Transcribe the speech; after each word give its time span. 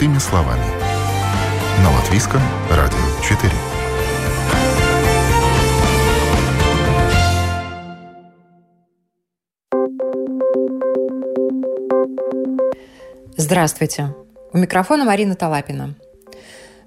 Простыми 0.00 0.18
словами. 0.18 0.64
На 1.82 1.90
Латвийском 1.94 2.40
радио 2.70 2.96
4. 3.22 3.52
Здравствуйте. 13.36 14.14
У 14.54 14.56
микрофона 14.56 15.04
Марина 15.04 15.34
Талапина. 15.34 15.94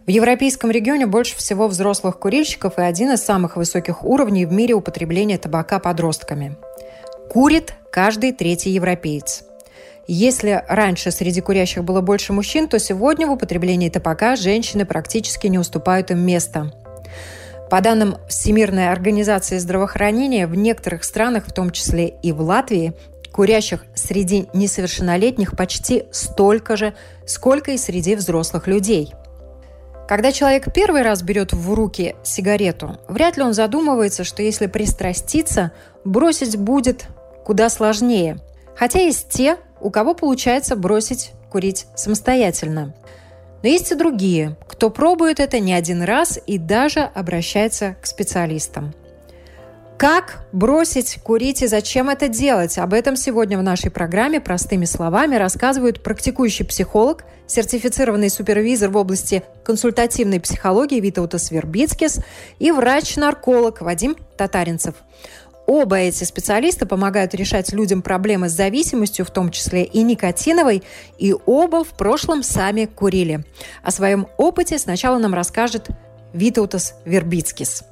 В 0.08 0.10
европейском 0.10 0.72
регионе 0.72 1.06
больше 1.06 1.38
всего 1.38 1.68
взрослых 1.68 2.18
курильщиков 2.18 2.80
и 2.80 2.82
один 2.82 3.12
из 3.12 3.22
самых 3.22 3.58
высоких 3.58 4.04
уровней 4.04 4.48
в 4.48 4.52
мире 4.52 4.74
употребления 4.74 5.38
табака 5.38 5.78
подростками. 5.78 6.58
Курит 7.30 7.76
каждый 7.92 8.32
третий 8.32 8.72
европеец. 8.72 9.44
Если 10.08 10.64
раньше 10.68 11.12
среди 11.12 11.42
курящих 11.42 11.84
было 11.84 12.02
больше 12.02 12.34
мужчин, 12.34 12.68
то 12.68 12.78
сегодня 12.80 13.28
в 13.28 13.32
употреблении 13.32 13.90
табака 13.90 14.36
женщины 14.36 14.86
практически 14.86 15.48
не 15.48 15.60
уступают 15.60 16.12
им 16.12 16.20
место. 16.20 16.74
По 17.70 17.82
данным 17.82 18.18
Всемирной 18.28 18.92
организации 18.92 19.58
здравоохранения, 19.58 20.46
в 20.46 20.56
некоторых 20.56 21.04
странах, 21.04 21.48
в 21.48 21.54
том 21.54 21.72
числе 21.72 22.08
и 22.22 22.32
в 22.32 22.42
Латвии, 22.42 22.94
курящих 23.32 23.86
среди 23.96 24.48
несовершеннолетних 24.54 25.56
почти 25.56 26.04
столько 26.12 26.78
же, 26.78 26.94
сколько 27.26 27.72
и 27.72 27.78
среди 27.78 28.16
взрослых 28.16 28.68
людей– 28.68 29.14
когда 30.08 30.32
человек 30.34 30.72
первый 30.74 31.02
раз 31.02 31.22
берет 31.22 31.54
в 31.54 31.74
руки 31.74 32.16
сигарету, 32.24 32.98
вряд 33.08 33.38
ли 33.38 33.44
он 33.44 33.54
задумывается, 33.54 34.24
что 34.24 34.44
если 34.44 34.68
пристраститься, 34.68 35.72
бросить 36.04 36.58
будет 36.58 37.08
куда 37.46 37.70
сложнее. 37.70 38.38
Хотя 38.76 39.00
есть 39.00 39.30
те, 39.30 39.58
у 39.84 39.92
кого 39.92 40.16
получается 40.16 40.76
бросить 40.76 41.34
курить 41.52 41.86
самостоятельно. 41.96 42.96
Но 43.62 43.70
есть 43.70 43.92
и 43.92 43.96
другие, 43.96 44.58
кто 44.68 44.90
пробует 44.90 45.40
это 45.40 45.60
не 45.60 45.74
один 45.74 46.02
раз 46.02 46.40
и 46.48 46.58
даже 46.58 47.02
обращается 47.02 47.96
к 48.02 48.08
специалистам. 48.08 48.94
Как 49.98 50.46
бросить 50.52 51.20
курить 51.24 51.62
и 51.62 51.68
зачем 51.68 52.10
это 52.10 52.28
делать? 52.28 52.78
Об 52.78 52.94
этом 52.94 53.16
сегодня 53.16 53.58
в 53.58 53.64
нашей 53.64 53.90
программе 53.90 54.42
простыми 54.42 54.86
словами 54.86 55.36
рассказывают 55.36 56.04
практикующий 56.04 56.66
психолог, 56.66 57.24
сертифицированный 57.48 58.30
супервизор 58.30 58.90
в 58.90 58.98
области 58.98 59.44
консультативной 59.64 60.42
психологии 60.42 61.00
Витаутас 61.00 61.52
Вербицкис 61.52 62.20
и 62.60 62.72
врач-нарколог 62.72 63.82
Вадим 63.82 64.18
Татаринцев. 64.36 64.96
Оба 65.66 65.98
эти 65.98 66.24
специалиста 66.26 66.86
помогают 66.86 67.34
решать 67.34 67.72
людям 67.72 68.02
проблемы 68.02 68.50
с 68.50 68.52
зависимостью, 68.52 69.26
в 69.26 69.32
том 69.32 69.50
числе 69.50 69.84
и 69.84 70.04
никотиновой, 70.04 70.84
и 71.18 71.34
оба 71.46 71.84
в 71.84 71.96
прошлом 71.96 72.44
сами 72.44 72.86
курили. 72.86 73.46
О 73.82 73.92
своем 73.92 74.28
опыте 74.38 74.78
сначала 74.78 75.18
нам 75.18 75.34
расскажет 75.34 75.88
Витаутас 76.34 76.96
Вербицкис. 77.06 77.86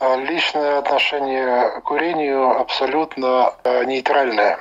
А 0.00 0.16
личное 0.16 0.78
отношение 0.78 1.70
к 1.78 1.84
курению 1.84 2.58
абсолютно 2.58 3.54
э, 3.62 3.84
нейтральное. 3.84 4.58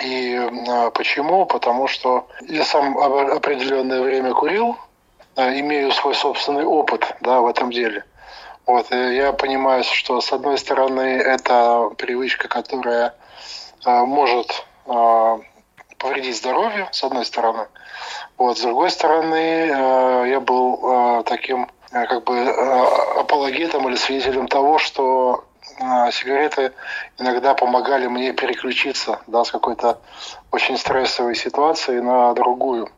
И 0.00 0.36
э, 0.36 0.90
почему? 0.94 1.44
Потому 1.44 1.88
что 1.88 2.28
я 2.46 2.64
сам 2.64 2.96
определенное 2.96 4.00
время 4.00 4.32
курил, 4.32 4.76
э, 5.34 5.58
имею 5.58 5.90
свой 5.90 6.14
собственный 6.14 6.64
опыт 6.64 7.16
да, 7.20 7.40
в 7.40 7.48
этом 7.48 7.72
деле. 7.72 8.04
Вот, 8.68 8.90
я 8.92 9.32
понимаю, 9.32 9.82
что 9.82 10.20
с 10.20 10.32
одной 10.32 10.58
стороны 10.58 11.00
это 11.00 11.90
привычка, 11.96 12.48
которая 12.48 13.14
может 13.84 14.64
повредить 15.98 16.36
здоровью, 16.36 16.86
с 16.92 17.02
одной 17.02 17.24
стороны. 17.24 17.66
Вот, 18.36 18.58
с 18.58 18.60
другой 18.62 18.90
стороны, 18.90 19.66
я 20.28 20.40
был 20.40 21.24
таким 21.24 21.68
Э, 21.90 22.06
как 22.06 22.24
бы 22.24 22.34
э, 22.34 23.20
апологетом 23.20 23.88
или 23.88 23.96
свидетелем 23.96 24.46
того, 24.46 24.78
что 24.78 25.44
э, 25.80 26.10
сигареты 26.12 26.72
иногда 27.18 27.54
помогали 27.54 28.06
мне 28.08 28.32
переключиться 28.32 29.20
да, 29.26 29.44
с 29.44 29.50
какой-то 29.50 29.98
очень 30.50 30.76
стрессовой 30.76 31.34
ситуации 31.34 32.00
на 32.00 32.34
другую 32.34 32.90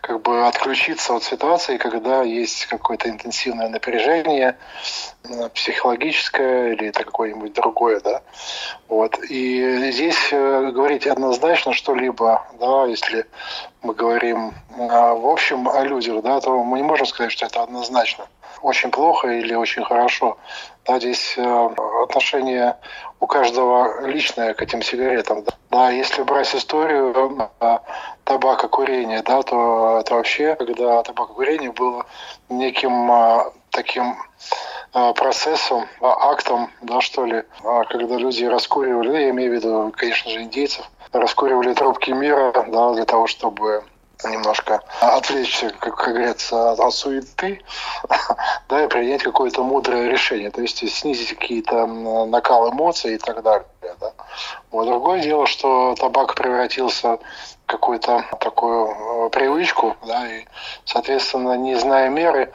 как 0.00 0.22
бы 0.22 0.46
отключиться 0.46 1.14
от 1.14 1.24
ситуации, 1.24 1.76
когда 1.76 2.22
есть 2.22 2.66
какое-то 2.66 3.08
интенсивное 3.08 3.68
напряжение 3.68 4.56
психологическое 5.54 6.72
или 6.72 6.88
это 6.88 7.04
какое-нибудь 7.04 7.52
другое, 7.52 8.00
да. 8.00 8.22
Вот. 8.88 9.18
И 9.28 9.90
здесь 9.90 10.30
говорить 10.30 11.06
однозначно 11.06 11.72
что-либо, 11.72 12.46
да, 12.60 12.86
если 12.86 13.26
мы 13.82 13.94
говорим 13.94 14.54
в 14.70 15.30
общем 15.30 15.68
о 15.68 15.82
людях, 15.84 16.22
да, 16.22 16.40
то 16.40 16.62
мы 16.62 16.78
не 16.78 16.84
можем 16.84 17.06
сказать, 17.06 17.32
что 17.32 17.46
это 17.46 17.62
однозначно 17.62 18.26
очень 18.62 18.90
плохо 18.90 19.28
или 19.28 19.54
очень 19.54 19.84
хорошо. 19.84 20.38
Да, 20.84 20.98
здесь 20.98 21.34
э, 21.36 21.68
отношение 22.02 22.76
у 23.20 23.26
каждого 23.26 24.06
личное 24.06 24.54
к 24.54 24.62
этим 24.62 24.82
сигаретам. 24.82 25.42
Да, 25.42 25.52
если 25.90 26.22
брать 26.22 26.54
историю 26.54 27.50
э, 27.60 27.78
табакокурения, 28.24 29.22
да, 29.22 29.42
то 29.42 29.98
это 30.00 30.14
вообще, 30.14 30.54
когда 30.54 31.02
табакокурение 31.02 31.72
было 31.72 32.06
неким 32.48 33.10
э, 33.10 33.50
таким 33.70 34.16
процессом, 34.92 35.84
актом, 36.00 36.70
да, 36.80 37.02
что 37.02 37.26
ли, 37.26 37.42
а 37.62 37.84
когда 37.84 38.16
люди 38.16 38.44
раскуривали, 38.44 39.24
я 39.24 39.30
имею 39.30 39.50
в 39.50 39.54
виду, 39.56 39.92
конечно 39.94 40.30
же, 40.30 40.42
индейцев, 40.42 40.88
раскуривали 41.12 41.74
трубки 41.74 42.10
мира, 42.10 42.52
да, 42.68 42.94
для 42.94 43.04
того, 43.04 43.26
чтобы 43.26 43.84
немножко 44.24 44.82
отвлечься, 45.00 45.70
как, 45.78 45.96
как 45.96 46.14
говорится, 46.14 46.72
от, 46.72 46.80
от 46.80 46.94
суеты, 46.94 47.62
да, 48.68 48.84
и 48.84 48.88
принять 48.88 49.22
какое-то 49.22 49.62
мудрое 49.62 50.08
решение, 50.08 50.50
то 50.50 50.62
есть 50.62 50.88
снизить 50.90 51.36
какие-то 51.36 51.86
накал 51.86 52.70
эмоций 52.70 53.14
и 53.14 53.18
так 53.18 53.42
далее. 53.42 53.66
Да. 54.00 54.12
Вот. 54.70 54.86
Другое 54.86 55.20
дело, 55.20 55.46
что 55.46 55.94
табак 55.94 56.34
превратился 56.34 57.18
в 57.18 57.66
какую-то 57.66 58.24
такую 58.40 59.26
э, 59.26 59.30
привычку, 59.30 59.96
да, 60.06 60.26
и, 60.26 60.44
соответственно, 60.84 61.56
не 61.56 61.74
зная 61.76 62.08
меры, 62.08 62.52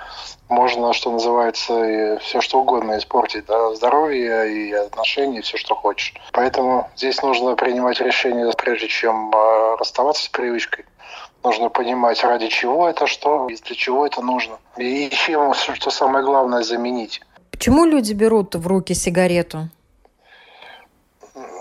можно, 0.49 0.93
что 0.93 1.11
называется, 1.11 1.83
и 1.83 2.17
все 2.19 2.41
что 2.41 2.59
угодно 2.59 2.97
испортить, 2.97 3.45
да, 3.45 3.73
здоровье 3.73 4.51
и 4.51 4.73
отношения, 4.73 5.41
все, 5.41 5.57
что 5.57 5.75
хочешь. 5.75 6.13
Поэтому 6.33 6.89
здесь 6.95 7.21
нужно 7.21 7.55
принимать 7.55 8.01
решение, 8.01 8.51
прежде 8.57 8.87
чем 8.87 9.31
э, 9.33 9.75
расставаться 9.79 10.25
с 10.25 10.29
привычкой 10.29 10.85
нужно 11.43 11.69
понимать, 11.69 12.23
ради 12.23 12.47
чего 12.47 12.87
это 12.87 13.07
что, 13.07 13.47
и 13.49 13.55
для 13.55 13.75
чего 13.75 14.05
это 14.05 14.21
нужно. 14.21 14.57
И 14.77 15.09
чем, 15.09 15.53
что 15.53 15.89
самое 15.91 16.23
главное, 16.25 16.63
заменить. 16.63 17.21
Почему 17.51 17.85
люди 17.85 18.13
берут 18.13 18.55
в 18.55 18.67
руки 18.67 18.93
сигарету? 18.93 19.69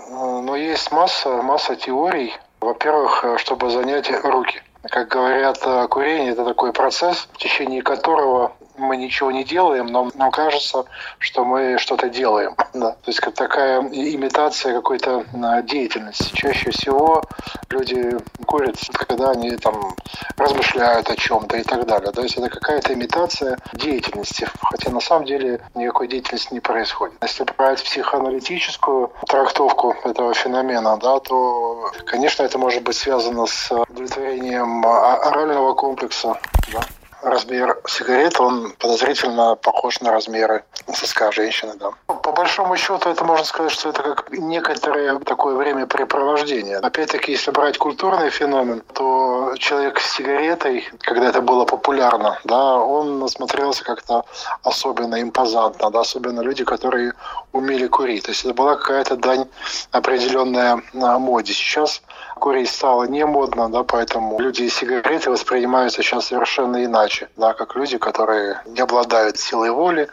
Ну, 0.09 0.55
есть 0.55 0.91
масса, 0.91 1.41
масса 1.41 1.75
теорий. 1.75 2.33
Во-первых, 2.59 3.25
чтобы 3.37 3.69
занять 3.69 4.11
руки. 4.23 4.61
Как 4.83 5.07
говорят, 5.07 5.59
курение– 5.89 6.31
это 6.33 6.43
такой 6.45 6.73
процесс, 6.73 7.27
в 7.33 7.37
течение 7.37 7.81
которого 7.81 8.53
мы 8.81 8.97
ничего 8.97 9.31
не 9.31 9.43
делаем, 9.43 9.87
но 9.87 10.11
нам 10.15 10.31
кажется, 10.31 10.85
что 11.19 11.45
мы 11.45 11.77
что-то 11.77 12.09
делаем. 12.09 12.55
Да. 12.73 12.91
То 12.91 13.11
есть 13.11 13.19
как 13.19 13.35
такая 13.35 13.81
имитация 13.81 14.73
какой-то 14.73 15.25
а, 15.43 15.61
деятельности. 15.61 16.31
Чаще 16.33 16.71
всего 16.71 17.21
люди 17.69 18.17
курят, 18.45 18.77
когда 18.93 19.31
они 19.31 19.51
там 19.57 19.95
размышляют 20.37 21.09
о 21.09 21.15
чем-то 21.15 21.57
и 21.57 21.63
так 21.63 21.85
далее. 21.85 22.11
То 22.11 22.21
есть 22.21 22.37
это 22.37 22.49
какая-то 22.49 22.93
имитация 22.93 23.59
деятельности, 23.73 24.47
хотя 24.61 24.89
на 24.89 25.01
самом 25.01 25.25
деле 25.25 25.61
никакой 25.75 26.07
деятельности 26.07 26.53
не 26.53 26.61
происходит. 26.61 27.15
Если 27.21 27.43
брать 27.43 27.83
психоаналитическую 27.83 29.11
трактовку 29.27 29.95
этого 30.05 30.33
феномена, 30.33 30.97
да, 30.97 31.19
то, 31.19 31.91
конечно, 32.05 32.43
это 32.43 32.57
может 32.57 32.83
быть 32.83 32.95
связано 32.95 33.45
с 33.47 33.69
удовлетворением 33.71 34.85
а, 34.85 35.17
орального 35.17 35.73
комплекса. 35.73 36.39
Да 36.71 36.81
размер 37.21 37.79
сигарет, 37.87 38.39
он 38.39 38.71
подозрительно 38.79 39.55
похож 39.55 39.99
на 40.01 40.11
размеры 40.11 40.63
соска 40.93 41.31
женщины, 41.31 41.73
да. 41.75 41.91
По 42.31 42.43
большому 42.43 42.77
счету, 42.77 43.09
это 43.09 43.25
можно 43.25 43.43
сказать, 43.43 43.73
что 43.73 43.89
это 43.89 44.03
как 44.03 44.31
некоторое 44.31 45.19
такое 45.19 45.53
времяпрепровождение. 45.55 46.77
Опять-таки, 46.77 47.33
если 47.33 47.51
брать 47.51 47.77
культурный 47.77 48.29
феномен, 48.29 48.83
то 48.93 49.53
человек 49.57 49.99
с 49.99 50.13
сигаретой, 50.13 50.87
когда 50.99 51.27
это 51.27 51.41
было 51.41 51.65
популярно, 51.65 52.39
да, 52.45 52.75
он 52.75 53.27
смотрелся 53.27 53.83
как-то 53.83 54.23
особенно 54.63 55.21
импозантно, 55.21 55.91
да, 55.91 55.99
особенно 55.99 56.39
люди, 56.39 56.63
которые 56.63 57.11
умели 57.51 57.87
курить. 57.87 58.23
То 58.23 58.31
есть 58.31 58.45
это 58.45 58.53
была 58.53 58.77
какая-то 58.77 59.17
дань 59.17 59.49
определенная 59.91 60.81
моде. 60.93 61.51
Сейчас 61.51 62.01
курить 62.35 62.69
стало 62.69 63.03
не 63.03 63.25
модно, 63.25 63.69
да, 63.69 63.83
поэтому 63.83 64.39
люди 64.39 64.63
и 64.63 64.69
сигареты 64.69 65.29
воспринимаются 65.31 66.01
сейчас 66.01 66.27
совершенно 66.27 66.83
иначе, 66.85 67.27
да, 67.35 67.51
как 67.51 67.75
люди, 67.75 67.97
которые 67.97 68.61
не 68.67 68.79
обладают 68.79 69.37
силой 69.37 69.71
воли, 69.71 70.07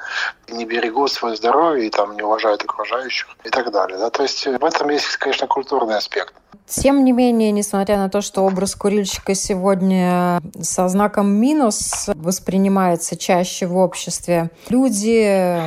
не 0.48 0.64
берегут 0.64 1.12
свое 1.12 1.36
здоровье 1.36 1.86
и 1.86 1.90
там 1.90 2.07
там 2.08 2.16
не 2.16 2.22
уважают 2.22 2.62
окружающих 2.64 3.28
и 3.44 3.50
так 3.50 3.70
далее. 3.70 3.98
Да? 3.98 4.10
То 4.10 4.22
есть 4.22 4.46
в 4.46 4.64
этом 4.64 4.88
есть, 4.90 5.16
конечно, 5.16 5.46
культурный 5.46 5.96
аспект. 5.96 6.34
Тем 6.66 7.04
не 7.04 7.12
менее, 7.12 7.50
несмотря 7.50 7.96
на 7.96 8.10
то, 8.10 8.20
что 8.20 8.42
образ 8.42 8.74
курильщика 8.74 9.34
сегодня 9.34 10.40
со 10.60 10.88
знаком 10.88 11.30
минус 11.30 12.08
воспринимается 12.14 13.16
чаще 13.16 13.66
в 13.66 13.76
обществе, 13.76 14.50
люди 14.68 15.62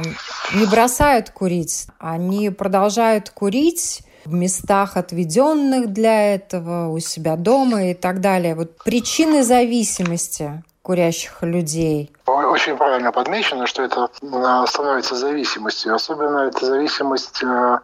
не 0.56 0.66
бросают 0.70 1.32
курить, 1.32 1.88
они 1.98 2.52
продолжают 2.52 3.32
курить 3.32 4.02
в 4.26 4.34
местах, 4.34 4.98
отведенных 4.98 5.92
для 5.92 6.36
этого, 6.36 6.90
у 6.90 7.00
себя 7.00 7.36
дома 7.36 7.90
и 7.90 7.94
так 7.96 8.22
далее. 8.22 8.54
Вот 8.54 8.78
причины 8.84 9.42
зависимости 9.42 10.64
курящих 10.84 11.42
людей? 11.42 12.12
Очень 12.26 12.78
правильно 12.78 13.12
подмечено, 13.12 13.66
что 13.68 13.84
это 13.84 14.10
становится 14.68 15.16
зависимостью. 15.16 15.96
Особенно 15.96 16.40
эта 16.48 16.66
зависимость 16.66 17.44
э, 17.44 17.80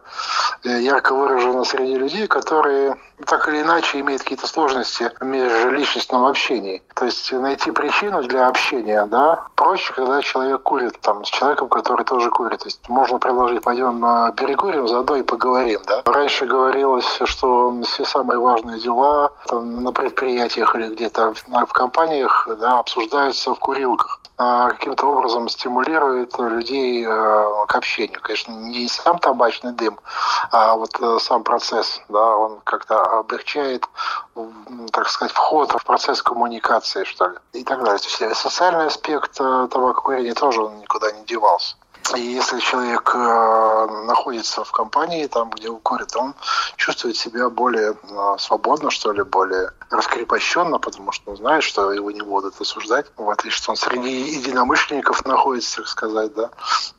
ярко 0.64 1.14
выражена 1.14 1.64
среди 1.64 1.96
людей, 1.96 2.26
которые 2.26 2.96
так 3.26 3.48
или 3.48 3.62
иначе 3.62 4.00
имеют 4.00 4.22
какие-то 4.22 4.46
сложности 4.46 5.10
в 5.18 5.24
межличностном 5.24 6.24
общении. 6.24 6.82
То 6.94 7.06
есть 7.06 7.32
найти 7.32 7.70
причину 7.72 8.22
для 8.22 8.46
общения, 8.46 9.06
да, 9.06 9.46
проще, 9.56 9.92
когда 9.92 10.22
человек 10.22 10.62
курит 10.62 11.00
там 11.00 11.24
с 11.24 11.28
человеком, 11.28 11.68
который 11.68 12.04
тоже 12.04 12.30
курит. 12.30 12.60
То 12.60 12.66
есть 12.66 12.88
можно 12.88 13.18
предложить, 13.18 13.62
пойдем 13.62 14.00
перекурим, 14.34 14.86
заодно 14.86 15.16
и 15.16 15.22
поговорим, 15.22 15.80
да. 15.86 16.02
Раньше 16.04 16.46
говорилось, 16.46 17.18
что 17.24 17.74
все 17.82 18.04
самые 18.04 18.38
важные 18.38 18.80
дела 18.80 19.32
там, 19.46 19.82
на 19.82 19.92
предприятиях 19.92 20.74
или 20.76 20.94
где-то 20.94 21.34
в, 21.34 21.72
компаниях 21.72 22.48
да, 22.60 22.78
обсуждаются 22.78 23.54
в 23.54 23.58
курилках 23.58 24.20
каким-то 24.38 25.06
образом 25.06 25.48
стимулирует 25.48 26.38
людей 26.38 27.04
э, 27.04 27.66
к 27.66 27.74
общению. 27.74 28.20
Конечно, 28.22 28.52
не 28.52 28.86
сам 28.88 29.18
табачный 29.18 29.72
дым, 29.72 29.98
а 30.52 30.76
вот 30.76 30.96
э, 31.00 31.18
сам 31.20 31.42
процесс, 31.42 32.00
да, 32.08 32.36
он 32.36 32.60
как-то 32.62 33.02
облегчает, 33.18 33.84
так 34.92 35.08
сказать, 35.08 35.32
вход 35.32 35.72
в 35.72 35.84
процесс 35.84 36.22
коммуникации, 36.22 37.02
что 37.02 37.26
ли, 37.26 37.36
и 37.52 37.64
так 37.64 37.82
далее. 37.82 37.98
То 37.98 38.24
есть 38.24 38.40
социальный 38.40 38.86
аспект 38.86 39.40
э, 39.40 39.68
табакокурения 39.72 40.34
тоже 40.34 40.62
он 40.62 40.78
никуда 40.78 41.10
не 41.10 41.24
девался. 41.24 41.74
И 42.16 42.20
если 42.20 42.58
человек 42.60 43.10
э, 43.14 43.86
находится 44.06 44.64
в 44.64 44.72
компании, 44.72 45.26
там, 45.26 45.50
где 45.50 45.68
он 45.68 45.80
курит, 45.80 46.14
он 46.16 46.34
чувствует 46.76 47.16
себя 47.16 47.48
более 47.50 47.92
э, 47.92 48.36
свободно, 48.38 48.90
что 48.90 49.12
ли, 49.12 49.22
более 49.22 49.70
раскрепощенно, 49.90 50.78
потому 50.78 51.12
что 51.12 51.30
он 51.32 51.36
знает, 51.36 51.62
что 51.62 51.92
его 51.92 52.10
не 52.10 52.22
будут 52.22 52.60
осуждать, 52.60 53.06
в 53.16 53.28
отличие, 53.28 53.58
что 53.58 53.70
он 53.72 53.76
среди 53.76 54.10
единомышленников 54.38 55.26
находится, 55.26 55.78
так 55.78 55.88
сказать, 55.88 56.34
да. 56.34 56.50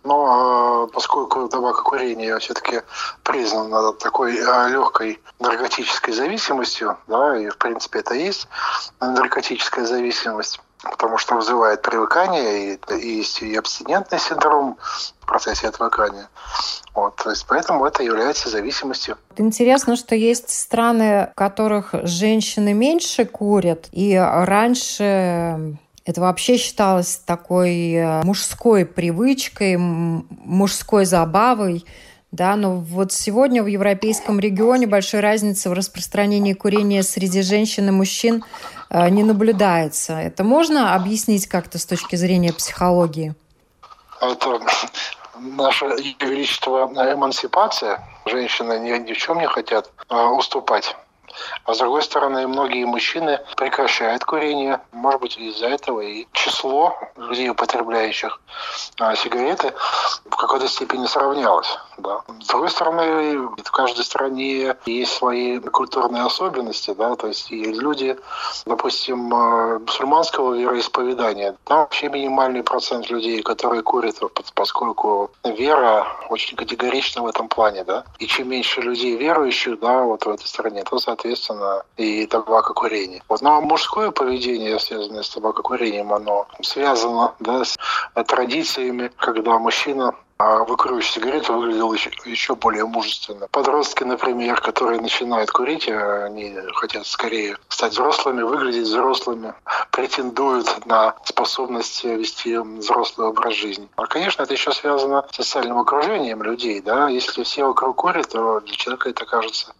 Но 0.04 0.88
э, 0.90 0.94
поскольку 0.94 1.48
табакокурение 1.48 2.38
все-таки 2.40 2.82
признано 3.24 3.94
такой 3.94 4.34
легкой 4.34 5.22
наркотической 5.40 6.14
зависимостью, 6.14 6.98
да, 7.08 7.38
и 7.38 7.50
в 7.50 7.58
принципе 7.58 8.00
это 8.00 8.14
есть 8.14 8.48
наркотическая 9.00 9.86
зависимость, 9.86 10.60
потому 10.84 11.18
что 11.18 11.36
вызывает 11.36 11.81
привыкание, 11.81 12.74
и, 12.74 12.80
и 12.96 13.18
есть 13.18 13.42
и 13.42 13.56
абстинентный 13.56 14.20
синдром 14.20 14.78
в 15.20 15.26
процессе 15.26 15.68
отвыкания. 15.68 16.30
Вот, 16.94 17.16
то 17.18 17.30
есть 17.30 17.46
поэтому 17.48 17.86
это 17.86 18.04
является 18.04 18.50
зависимостью. 18.50 19.18
Интересно, 19.38 19.96
что 19.96 20.16
есть 20.16 20.50
страны, 20.50 21.30
в 21.31 21.36
которых 21.36 21.94
женщины 22.04 22.74
меньше 22.74 23.26
курят, 23.26 23.90
и 23.92 24.16
раньше 24.18 25.78
это 26.06 26.22
вообще 26.22 26.58
считалось 26.58 27.22
такой 27.24 27.92
э, 27.92 28.24
мужской 28.24 28.84
привычкой, 28.84 29.78
мужской 29.78 31.06
забавой. 31.06 31.86
Да, 32.32 32.56
но 32.56 32.78
вот 32.78 33.12
сегодня 33.12 33.64
в 33.64 33.68
европейском 33.68 34.40
регионе 34.40 34.88
большой 34.88 35.20
разницы 35.20 35.70
в 35.70 35.74
распространении 35.74 36.54
курения 36.54 37.04
среди 37.04 37.42
женщин 37.42 37.90
и 37.90 37.92
мужчин 37.92 38.44
не 38.89 39.24
наблюдается. 39.24 40.13
Это 40.13 40.44
можно 40.44 40.95
объяснить 40.95 41.47
как-то 41.47 41.77
с 41.77 41.86
точки 41.86 42.15
зрения 42.15 42.53
психологии? 42.53 43.36
Это 44.21 44.59
наше 45.39 45.86
величество 45.86 46.89
эмансипация. 47.13 48.03
Женщины 48.25 48.80
ни, 48.80 48.97
ни 48.97 49.13
в 49.13 49.18
чем 49.18 49.39
не 49.39 49.47
хотят 49.47 49.91
э, 50.09 50.15
уступать. 50.15 50.95
А 51.65 51.74
с 51.74 51.77
другой 51.77 52.01
стороны, 52.01 52.47
многие 52.47 52.86
мужчины 52.86 53.39
прекращают 53.57 54.24
курение. 54.24 54.81
Может 54.91 55.21
быть, 55.21 55.38
из-за 55.38 55.68
этого 55.68 56.01
и 56.01 56.27
число 56.31 56.97
людей, 57.15 57.50
употребляющих 57.50 58.39
а, 59.00 59.15
сигареты, 59.15 59.74
в 60.25 60.36
какой-то 60.36 60.68
степени 60.68 61.06
сравнялось. 61.06 61.77
Да. 61.97 62.21
С 62.41 62.47
другой 62.47 62.69
стороны, 62.69 63.50
в 63.63 63.71
каждой 63.71 64.06
стране 64.06 64.75
есть 64.86 65.13
свои 65.13 65.59
культурные 65.59 66.24
особенности. 66.24 66.94
Да, 66.97 67.15
то 67.15 67.27
есть 67.27 67.51
и 67.51 67.63
люди, 67.63 68.18
допустим, 68.65 69.33
а, 69.33 69.80
мусульманского 69.80 70.56
вероисповедания, 70.56 71.56
там 71.65 71.80
вообще 71.80 72.09
минимальный 72.09 72.63
процент 72.63 73.09
людей, 73.09 73.41
которые 73.41 73.81
курят, 73.81 74.15
поскольку 74.56 75.31
вера 75.44 76.07
очень 76.30 76.57
категорична 76.57 77.24
в 77.24 77.27
этом 77.27 77.47
плане. 77.47 77.83
Да. 77.83 78.06
И 78.19 78.27
чем 78.27 78.50
меньше 78.50 78.81
людей 78.81 79.15
верующих 79.15 79.80
да, 79.80 80.03
вот 80.03 80.25
в 80.25 80.30
этой 80.30 80.47
стране, 80.47 80.83
то, 80.83 81.00
соответственно, 81.00 81.29
соответственно, 81.36 81.84
и 81.98 82.26
табакокурение. 82.26 83.22
Вот. 83.30 83.42
Но 83.42 83.62
мужское 83.62 84.12
поведение, 84.12 84.80
связанное 84.80 85.24
с 85.24 85.30
табакокурением, 85.30 86.14
оно 86.14 86.48
связано 86.62 87.34
да, 87.40 87.64
с 87.64 87.78
традициями, 88.28 89.12
когда 89.18 89.60
мужчина 89.60 90.16
а 90.41 90.63
выкуривающий 90.63 91.15
сигарету 91.15 91.53
выглядел 91.53 91.91
еще, 91.91 92.12
еще 92.24 92.56
более 92.56 92.86
мужественно. 92.86 93.50
Подростки, 93.51 94.06
например, 94.06 94.62
которые 94.62 95.01
начинают 95.01 95.51
курить, 95.51 95.89
а 95.89 96.25
они 96.27 96.56
хотят 96.75 97.06
скорее 97.06 97.57
стать 97.68 97.91
взрослыми, 97.91 98.44
выглядеть 98.44 98.88
взрослыми, 98.88 99.53
претендуют 99.91 100.86
на 100.86 101.15
способность 101.25 102.06
вести 102.06 102.56
взрослый 102.56 103.27
образ 103.27 103.53
жизни. 103.56 103.89
А, 103.97 104.06
конечно, 104.06 104.44
это 104.44 104.53
еще 104.53 104.71
связано 104.71 105.25
с 105.30 105.36
социальным 105.36 105.77
окружением 105.77 106.41
людей. 106.41 106.80
Да? 106.80 107.09
Если 107.09 107.44
все 107.44 107.65
вокруг 107.65 107.97
курят, 107.97 108.30
то 108.30 108.62
для 108.62 108.75
человека 108.75 109.09
это 109.09 109.25
кажется 109.25 109.74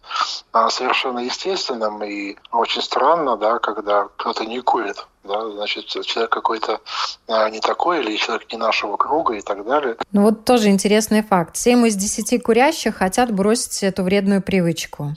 а, 0.52 0.68
совершенно 0.68 1.20
естественным 1.20 2.04
и 2.04 2.36
очень 2.52 2.82
странно, 2.82 3.38
да, 3.38 3.58
когда 3.60 4.08
кто-то 4.16 4.44
не 4.44 4.60
курит 4.60 5.06
да, 5.24 5.50
значит, 5.50 5.86
человек 5.86 6.30
какой-то 6.30 6.80
а, 7.28 7.50
не 7.50 7.60
такой 7.60 8.00
или 8.00 8.16
человек 8.16 8.50
не 8.50 8.58
нашего 8.58 8.96
круга 8.96 9.34
и 9.34 9.42
так 9.42 9.64
далее. 9.64 9.96
Ну 10.12 10.22
вот 10.22 10.44
тоже 10.44 10.68
интересный 10.68 11.22
факт. 11.22 11.56
Семь 11.56 11.86
из 11.86 11.94
десяти 11.96 12.38
курящих 12.38 12.96
хотят 12.96 13.30
бросить 13.32 13.82
эту 13.82 14.02
вредную 14.02 14.42
привычку. 14.42 15.14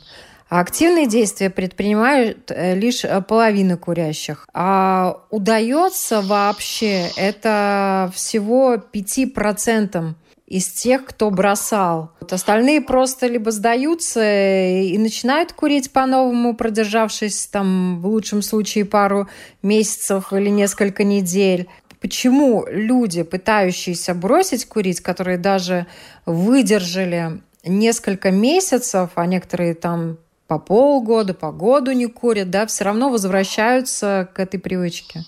А 0.49 0.59
активные 0.59 1.07
действия 1.07 1.49
предпринимают 1.49 2.51
э, 2.51 2.75
лишь 2.75 3.03
э, 3.05 3.21
половина 3.21 3.75
курящих. 3.75 4.45
А 4.53 5.21
удается 5.31 6.21
вообще 6.21 7.09
это 7.15 8.11
всего 8.13 8.75
5% 8.75 10.13
из 10.53 10.67
тех, 10.67 11.03
кто 11.05 11.31
бросал. 11.31 12.11
Вот 12.19 12.31
остальные 12.31 12.81
просто 12.81 13.25
либо 13.25 13.49
сдаются 13.49 14.21
и 14.21 14.95
начинают 14.99 15.51
курить 15.51 15.91
по-новому, 15.91 16.55
продержавшись 16.55 17.47
там 17.47 17.99
в 17.99 18.05
лучшем 18.05 18.43
случае 18.43 18.85
пару 18.85 19.27
месяцев 19.63 20.31
или 20.31 20.49
несколько 20.49 21.03
недель. 21.03 21.67
Почему 21.99 22.67
люди, 22.69 23.23
пытающиеся 23.23 24.13
бросить 24.13 24.65
курить, 24.65 25.01
которые 25.01 25.39
даже 25.39 25.87
выдержали 26.27 27.41
несколько 27.65 28.29
месяцев, 28.29 29.09
а 29.15 29.25
некоторые 29.25 29.73
там 29.73 30.19
по 30.45 30.59
полгода, 30.59 31.33
по 31.33 31.51
году 31.51 31.93
не 31.93 32.05
курят, 32.05 32.51
да, 32.51 32.67
все 32.67 32.83
равно 32.83 33.09
возвращаются 33.09 34.29
к 34.35 34.39
этой 34.39 34.59
привычке? 34.59 35.23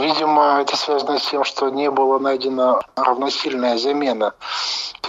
Видимо, 0.00 0.60
это 0.60 0.76
связано 0.76 1.18
с 1.18 1.26
тем, 1.26 1.44
что 1.44 1.68
не 1.68 1.90
была 1.90 2.18
найдена 2.18 2.80
равносильная 2.96 3.76
замена 3.76 4.34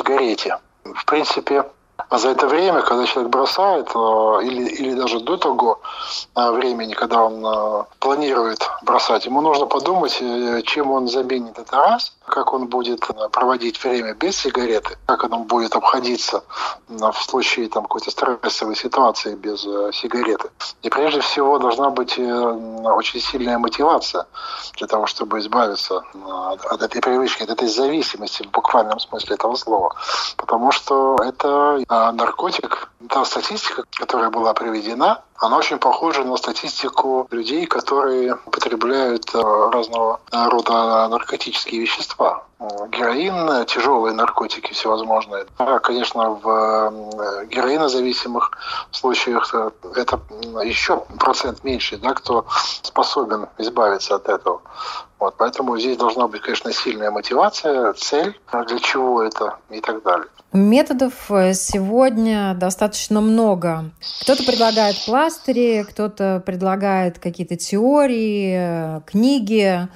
сигарете. 0.05 0.59
В 0.83 1.05
принципе, 1.05 1.65
за 2.11 2.29
это 2.29 2.47
время, 2.47 2.81
когда 2.81 3.05
человек 3.05 3.31
бросает, 3.31 3.89
э, 3.95 3.99
или, 4.43 4.65
или 4.67 4.93
даже 4.93 5.19
до 5.19 5.37
того 5.37 5.79
э, 6.35 6.51
времени, 6.51 6.93
когда 6.93 7.23
он 7.23 7.45
э, 7.45 7.83
планирует 7.99 8.69
бросать, 8.83 9.25
ему 9.25 9.41
нужно 9.41 9.65
подумать, 9.65 10.21
чем 10.65 10.91
он 10.91 11.07
заменит 11.07 11.57
это 11.57 11.75
раз, 11.75 12.13
как 12.25 12.53
он 12.53 12.67
будет 12.67 13.01
проводить 13.31 13.83
время 13.83 14.13
без 14.13 14.35
сигареты, 14.35 14.97
как 15.05 15.23
он 15.23 15.43
будет 15.43 15.75
обходиться 15.75 16.43
в 16.87 17.13
случае 17.13 17.69
там, 17.69 17.83
какой-то 17.83 18.11
стрессовой 18.11 18.75
ситуации 18.75 19.35
без 19.35 19.61
сигареты. 19.95 20.49
И 20.81 20.89
прежде 20.89 21.21
всего 21.21 21.59
должна 21.59 21.89
быть 21.89 22.17
очень 22.17 23.19
сильная 23.19 23.57
мотивация 23.57 24.25
для 24.77 24.87
того, 24.87 25.05
чтобы 25.05 25.39
избавиться 25.39 26.03
от, 26.69 26.81
этой 26.81 27.01
привычки, 27.01 27.43
от 27.43 27.49
этой 27.49 27.67
зависимости 27.67 28.43
в 28.43 28.51
буквальном 28.51 28.99
смысле 28.99 29.35
этого 29.35 29.55
слова. 29.55 29.95
Потому 30.37 30.71
что 30.71 31.17
это 31.23 31.79
а 31.84 31.84
наркотик, 31.89 32.91
та 33.09 33.25
статистика, 33.25 33.83
которая 33.97 34.29
была 34.29 34.53
приведена, 34.53 35.23
она 35.37 35.57
очень 35.57 35.79
похожа 35.79 36.23
на 36.23 36.37
статистику 36.37 37.27
людей, 37.31 37.65
которые 37.65 38.35
употребляют 38.45 39.35
э, 39.35 39.69
разного 39.71 40.21
рода 40.31 41.07
наркотические 41.09 41.81
вещества. 41.81 42.43
Героин, 42.89 43.65
тяжелые 43.65 44.13
наркотики 44.13 44.71
всевозможные. 44.71 45.45
Да, 45.57 45.79
конечно, 45.79 46.29
в 46.31 46.47
э, 46.49 47.45
героинозависимых 47.47 48.51
случаях 48.91 49.53
э, 49.53 49.71
это 49.95 50.21
еще 50.63 51.03
процент 51.19 51.65
меньше, 51.65 51.97
да, 51.97 52.13
кто 52.13 52.45
способен 52.81 53.47
избавиться 53.57 54.15
от 54.15 54.29
этого. 54.29 54.61
Вот, 55.19 55.35
поэтому 55.37 55.77
здесь 55.77 55.97
должна 55.97 56.27
быть, 56.27 56.41
конечно, 56.41 56.71
сильная 56.71 57.11
мотивация, 57.11 57.93
цель, 57.93 58.39
для 58.67 58.79
чего 58.79 59.21
это 59.23 59.57
и 59.69 59.81
так 59.81 60.01
далее. 60.03 60.27
Методов 60.53 61.13
сегодня 61.53 62.53
достаточно 62.53 63.19
много. 63.19 63.91
Кто-то 64.21 64.43
предлагает 64.43 64.95
пластыри, 65.25 65.83
кто-то 65.89 66.43
предлагает 66.45 67.17
какие-то 67.17 67.55
теории, 67.55 69.01
книги. 69.09 69.87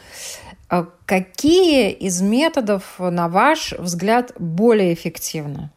А 0.70 0.88
какие 1.06 1.92
из 1.92 2.22
методов, 2.22 2.96
на 3.00 3.28
ваш 3.28 3.74
взгляд, 3.74 4.34
более 4.40 4.94
эффективны? 4.94 5.70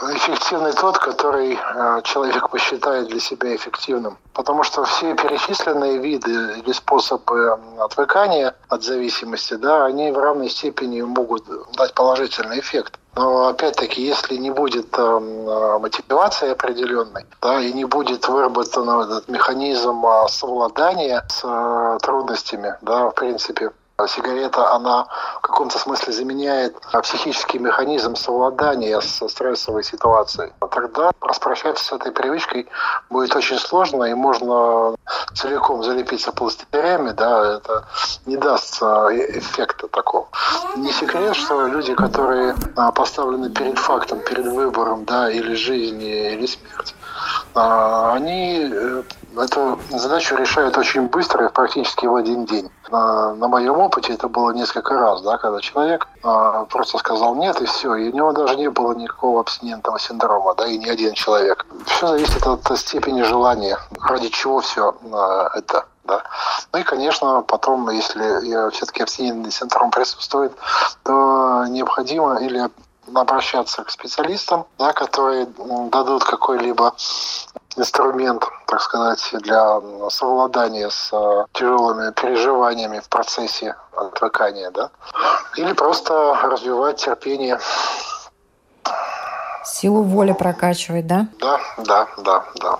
Эффективный 0.00 0.72
тот, 0.72 0.98
который 0.98 1.58
э, 1.58 2.00
человек 2.04 2.50
посчитает 2.50 3.08
для 3.08 3.18
себя 3.18 3.56
эффективным. 3.56 4.16
Потому 4.32 4.62
что 4.62 4.84
все 4.84 5.14
перечисленные 5.14 5.98
виды 5.98 6.30
или 6.58 6.72
способы 6.72 7.58
отвыкания 7.80 8.54
от 8.68 8.84
зависимости, 8.84 9.54
да, 9.54 9.86
они 9.86 10.12
в 10.12 10.18
равной 10.18 10.50
степени 10.50 11.02
могут 11.02 11.44
дать 11.76 11.94
положительный 11.94 12.60
эффект. 12.60 12.98
Но 13.16 13.48
опять-таки, 13.48 14.00
если 14.00 14.36
не 14.36 14.50
будет 14.50 14.96
э, 14.96 15.78
мотивации 15.80 16.50
определенной, 16.50 17.26
да, 17.42 17.60
и 17.60 17.72
не 17.72 17.84
будет 17.84 18.28
выработан 18.28 18.88
этот 19.00 19.26
механизм 19.26 20.06
э, 20.06 20.28
совладания 20.28 21.26
с 21.28 21.40
э, 21.42 21.98
трудностями, 22.02 22.76
да, 22.82 23.10
в 23.10 23.14
принципе, 23.14 23.72
Сигарета, 24.06 24.72
она 24.72 25.08
в 25.38 25.40
каком-то 25.40 25.76
смысле 25.76 26.12
заменяет 26.12 26.76
психический 27.02 27.58
механизм 27.58 28.14
совладания 28.14 29.00
со 29.00 29.28
стрессовой 29.28 29.82
ситуацией. 29.82 30.52
Тогда 30.70 31.10
распрощаться 31.20 31.84
с 31.84 31.92
этой 31.92 32.12
привычкой 32.12 32.68
будет 33.10 33.34
очень 33.34 33.58
сложно, 33.58 34.04
и 34.04 34.14
можно 34.14 34.94
целиком 35.34 35.82
залепиться 35.82 36.30
пластырями, 36.30 37.10
да, 37.10 37.56
это 37.56 37.86
не 38.24 38.36
даст 38.36 38.78
э, 38.80 38.86
эффекта 39.38 39.88
такого. 39.88 40.28
Не 40.76 40.92
секрет, 40.92 41.34
что 41.34 41.66
люди, 41.66 41.94
которые 41.94 42.54
а, 42.76 42.92
поставлены 42.92 43.50
перед 43.50 43.78
фактом, 43.78 44.20
перед 44.20 44.46
выбором, 44.46 45.06
да, 45.06 45.28
или 45.28 45.54
жизнь, 45.54 46.02
или 46.02 46.46
смерть, 46.46 46.94
а, 47.54 48.12
они 48.14 48.70
э, 48.72 49.02
эту 49.38 49.78
задачу 49.90 50.36
решают 50.36 50.76
очень 50.76 51.08
быстро 51.08 51.46
и 51.46 51.52
практически 51.52 52.06
в 52.06 52.14
один 52.14 52.44
день. 52.44 52.70
На, 52.90 53.34
на 53.34 53.48
моем 53.48 53.78
опыте 53.78 54.14
это 54.14 54.28
было 54.28 54.52
несколько 54.52 54.94
раз, 54.94 55.22
да, 55.22 55.38
когда 55.38 55.60
человек 55.60 56.08
а, 56.22 56.64
просто 56.64 56.98
сказал 56.98 57.34
нет 57.34 57.60
и 57.60 57.66
все, 57.66 57.94
и 57.94 58.10
у 58.10 58.14
него 58.14 58.32
даже 58.32 58.56
не 58.56 58.70
было 58.70 58.94
никакого 58.94 59.40
абстинентного 59.40 59.98
синдрома, 59.98 60.54
да, 60.54 60.66
и 60.66 60.78
ни 60.78 60.88
один 60.88 61.14
человек. 61.14 61.66
Все 61.86 62.06
зависит 62.06 62.46
от 62.46 62.78
степени 62.78 63.22
желания, 63.22 63.78
ради 64.00 64.28
чего 64.28 64.60
все 64.60 64.94
а, 65.12 65.50
это. 65.54 65.84
Да. 66.04 66.22
Ну 66.72 66.78
и, 66.78 66.82
конечно, 66.84 67.42
потом, 67.42 67.90
если 67.90 68.70
все-таки 68.70 69.02
абстинентный 69.02 69.50
синдром 69.50 69.90
присутствует, 69.90 70.52
то 71.02 71.66
необходимо 71.68 72.36
или 72.40 72.70
обращаться 73.14 73.84
к 73.84 73.90
специалистам, 73.90 74.66
да, 74.78 74.92
которые 74.92 75.46
дадут 75.90 76.24
какой-либо 76.24 76.94
инструмент, 77.76 78.44
так 78.66 78.80
сказать, 78.80 79.22
для 79.42 79.80
совладания 80.10 80.90
с 80.90 81.10
э, 81.12 81.44
тяжелыми 81.52 82.12
переживаниями 82.12 82.98
в 82.98 83.08
процессе 83.08 83.76
отвыкания, 83.96 84.70
да, 84.70 84.90
или 85.56 85.72
просто 85.72 86.36
развивать 86.42 86.96
терпение. 86.96 87.58
Силу 89.64 90.02
воли 90.02 90.32
прокачивать, 90.32 91.06
да? 91.06 91.28
Да, 91.40 91.60
да, 91.78 92.08
да, 92.18 92.44
да. 92.60 92.78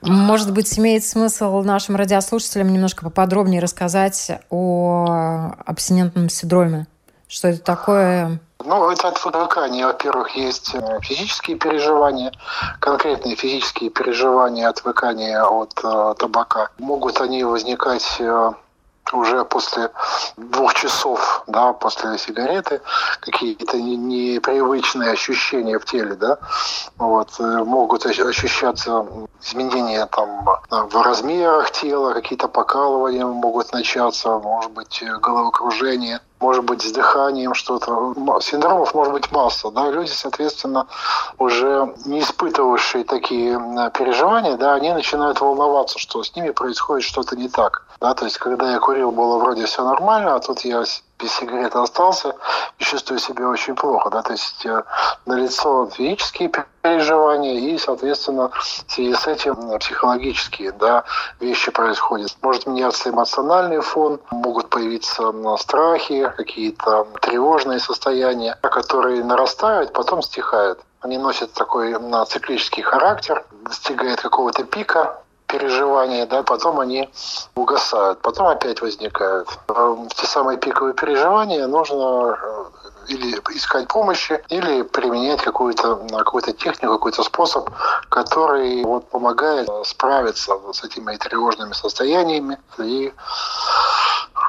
Может 0.00 0.52
быть, 0.52 0.78
имеет 0.78 1.04
смысл 1.04 1.60
нашим 1.62 1.96
радиослушателям 1.96 2.72
немножко 2.72 3.04
поподробнее 3.04 3.60
рассказать 3.60 4.40
о 4.48 5.52
абстинентном 5.66 6.28
синдроме? 6.28 6.86
Что 7.30 7.46
это 7.46 7.60
такое? 7.62 8.40
Ну, 8.64 8.90
это 8.90 9.06
отвыкание. 9.06 9.86
Во-первых, 9.86 10.30
есть 10.30 10.74
э, 10.74 10.98
физические 11.00 11.56
переживания, 11.56 12.32
конкретные 12.80 13.36
физические 13.36 13.90
переживания 13.90 14.68
отвыкания 14.68 15.40
от 15.44 15.72
э, 15.84 16.14
табака. 16.18 16.70
Могут 16.78 17.20
они 17.20 17.44
возникать 17.44 18.16
э, 18.18 18.52
уже 19.12 19.44
после 19.44 19.92
двух 20.36 20.74
часов, 20.74 21.44
да, 21.46 21.72
после 21.72 22.18
сигареты, 22.18 22.80
какие-то 23.20 23.80
непривычные 23.80 25.12
ощущения 25.12 25.78
в 25.78 25.84
теле, 25.84 26.16
да, 26.16 26.38
вот, 26.98 27.28
э, 27.38 27.42
могут 27.64 28.06
ощущаться 28.06 29.06
изменения 29.40 30.04
там 30.06 30.48
в 30.68 31.00
размерах 31.00 31.70
тела, 31.70 32.12
какие-то 32.12 32.48
покалывания 32.48 33.24
могут 33.24 33.72
начаться, 33.72 34.30
может 34.38 34.72
быть, 34.72 35.00
головокружение, 35.20 36.20
может 36.40 36.64
быть, 36.64 36.82
с 36.82 36.90
дыханием 36.90 37.54
что-то. 37.54 38.14
Синдромов 38.40 38.94
может 38.94 39.12
быть 39.12 39.30
масса, 39.30 39.70
да, 39.70 39.90
люди, 39.90 40.10
соответственно, 40.10 40.86
уже 41.38 41.94
не 42.06 42.20
испытывавшие 42.20 43.04
такие 43.04 43.58
переживания, 43.94 44.56
да, 44.56 44.74
они 44.74 44.92
начинают 44.92 45.40
волноваться, 45.40 45.98
что 45.98 46.22
с 46.22 46.34
ними 46.34 46.50
происходит 46.50 47.06
что-то 47.06 47.36
не 47.36 47.48
так. 47.48 47.84
Да, 48.00 48.14
то 48.14 48.24
есть, 48.24 48.38
когда 48.38 48.72
я 48.72 48.78
курил, 48.78 49.12
было 49.12 49.38
вроде 49.38 49.66
все 49.66 49.84
нормально, 49.84 50.34
а 50.34 50.40
тут 50.40 50.60
я 50.60 50.84
без 51.20 51.32
сигареты 51.32 51.78
остался 51.78 52.34
и 52.78 52.84
чувствую 52.84 53.18
себя 53.18 53.48
очень 53.48 53.74
плохо. 53.74 54.10
Да? 54.10 54.22
То 54.22 54.32
есть 54.32 54.64
э, 54.66 54.82
на 55.26 55.34
лицо 55.34 55.88
физические 55.90 56.50
переживания 56.82 57.54
и, 57.54 57.78
соответственно, 57.78 58.50
в 58.50 58.64
связи 58.64 59.14
с 59.14 59.26
этим 59.26 59.78
психологические 59.78 60.72
да, 60.72 61.04
вещи 61.40 61.70
происходят. 61.70 62.36
Может 62.42 62.66
меняться 62.66 63.10
эмоциональный 63.10 63.80
фон, 63.80 64.20
могут 64.30 64.70
появиться 64.70 65.32
страхи, 65.58 66.32
какие-то 66.36 67.06
тревожные 67.20 67.80
состояния, 67.80 68.58
которые 68.62 69.24
нарастают, 69.24 69.92
потом 69.92 70.22
стихают. 70.22 70.80
Они 71.00 71.16
носят 71.16 71.52
такой 71.52 71.96
циклический 72.26 72.82
характер, 72.82 73.44
достигает 73.64 74.20
какого-то 74.20 74.64
пика, 74.64 75.22
переживания, 75.50 76.26
да, 76.26 76.42
потом 76.42 76.80
они 76.80 77.10
угасают, 77.54 78.20
потом 78.20 78.46
опять 78.46 78.80
возникают. 78.80 79.48
В 79.68 80.08
те 80.14 80.26
самые 80.26 80.58
пиковые 80.58 80.94
переживания 80.94 81.66
нужно 81.66 82.38
э, 82.40 82.64
или 83.08 83.40
искать 83.54 83.88
помощи, 83.88 84.42
или 84.48 84.82
применять 84.82 85.42
какую-то 85.42 85.96
какую 86.18 86.42
технику, 86.42 86.94
какой-то 86.94 87.22
способ, 87.22 87.70
который 88.08 88.84
вот 88.84 89.08
помогает 89.08 89.68
справиться 89.84 90.54
с 90.72 90.84
этими 90.84 91.16
тревожными 91.16 91.72
состояниями 91.72 92.58
и 92.78 93.12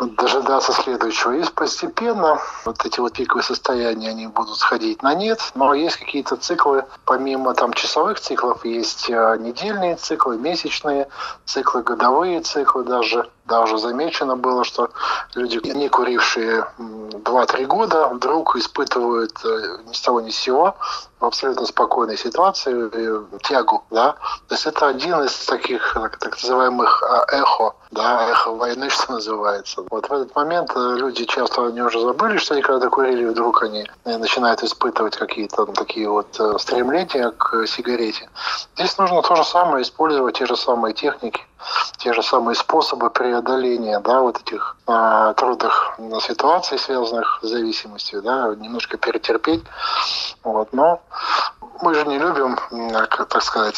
дожидаться 0.06 0.74
следующего. 0.74 1.34
И 1.34 1.44
постепенно 1.54 2.40
вот 2.66 2.86
эти 2.86 3.00
вот 3.00 3.14
пиковые 3.14 3.44
состояния, 3.44 4.10
они 4.10 4.28
будут 4.28 4.58
сходить 4.58 5.04
на 5.04 5.14
нет. 5.14 5.40
Но 5.56 5.74
есть 5.74 5.98
какие-то 5.98 6.36
циклы, 6.36 6.86
помимо 7.06 7.54
там 7.54 7.74
часовых 7.74 8.20
циклов, 8.20 8.66
есть 8.66 9.10
э, 9.10 9.38
недельные 9.40 9.96
циклы, 9.96 10.38
месячные 10.38 11.08
циклы, 11.46 11.84
годовые 11.84 12.42
циклы 12.42 12.84
даже. 12.84 13.30
Даже 13.46 13.78
замечено 13.78 14.36
было, 14.36 14.64
что 14.64 14.92
люди, 15.36 15.60
не 15.68 15.90
курившие 15.90 16.66
2-3 16.78 17.66
года, 17.66 18.08
вдруг 18.08 18.56
испытывают 18.56 19.34
э, 19.44 19.78
ни 19.88 19.94
с 19.94 20.02
того 20.02 20.22
ни 20.22 20.30
с 20.30 20.38
сего 20.38 20.76
в 21.20 21.26
абсолютно 21.26 21.66
спокойной 21.66 22.18
ситуации 22.18 22.90
э, 22.94 23.24
тягу. 23.44 23.84
Да? 23.90 24.14
То 24.48 24.56
есть 24.56 24.68
это 24.68 24.88
один 24.88 25.24
из 25.24 25.46
таких 25.46 25.98
так 26.20 26.42
называемых 26.42 27.04
а, 27.04 27.26
эхо, 27.32 27.76
да, 27.92 28.30
эхо 28.30 28.52
войны, 28.52 28.90
что 28.92 29.14
называется. 29.14 29.84
Вот 29.90 30.08
в 30.08 30.14
этот 30.14 30.36
момент 30.36 30.72
э, 30.76 30.96
люди 30.98 31.26
часто 31.26 31.66
они 31.66 31.82
уже 31.82 32.00
забыли, 32.00 32.38
что 32.38 32.54
они 32.54 32.62
когда 32.62 32.90
курили, 32.90 33.26
вдруг 33.26 33.64
они 33.64 33.86
начинают 34.06 34.64
испытывать 34.64 35.18
какие-то 35.18 35.66
такие 35.66 36.08
вот 36.08 36.40
стремления 36.60 37.32
к 37.32 37.66
сигарете. 37.66 38.30
Здесь 38.76 38.98
нужно 38.98 39.22
то 39.24 39.36
же 39.36 39.44
самое 39.44 39.82
использовать, 39.82 40.38
те 40.38 40.46
же 40.46 40.56
самые 40.56 40.94
техники 40.94 41.46
те 41.98 42.14
же 42.14 42.24
самые 42.24 42.56
способы 42.56 43.10
преодоления 43.10 44.00
да, 44.00 44.22
вот 44.22 44.40
этих 44.40 44.78
э, 44.88 45.34
трудных 45.38 45.98
ситуаций, 46.22 46.80
связанных 46.80 47.40
с 47.42 47.48
зависимостью, 47.48 48.22
да, 48.22 48.54
немножко 48.56 48.98
перетерпеть. 48.98 49.64
Вот, 50.44 50.74
но 50.74 51.02
мы 51.82 51.96
же 51.96 52.06
не 52.06 52.20
любим, 52.20 52.58
так 53.30 53.42
сказать, 53.42 53.78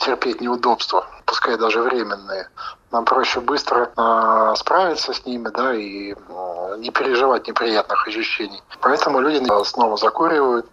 терпеть 0.00 0.40
неудобства. 0.40 1.06
пускай 1.24 1.56
даже 1.56 1.80
временные, 1.80 2.48
нам 2.90 3.04
проще 3.04 3.40
быстро 3.40 3.90
э, 3.96 4.54
справиться 4.56 5.12
с 5.14 5.24
ними, 5.24 5.48
да, 5.48 5.74
и 5.74 6.14
не 6.78 6.90
переживать 6.90 7.48
неприятных 7.48 8.06
ощущений. 8.06 8.62
Поэтому 8.80 9.20
люди 9.20 9.42
снова 9.64 9.96
закуривают. 9.96 10.66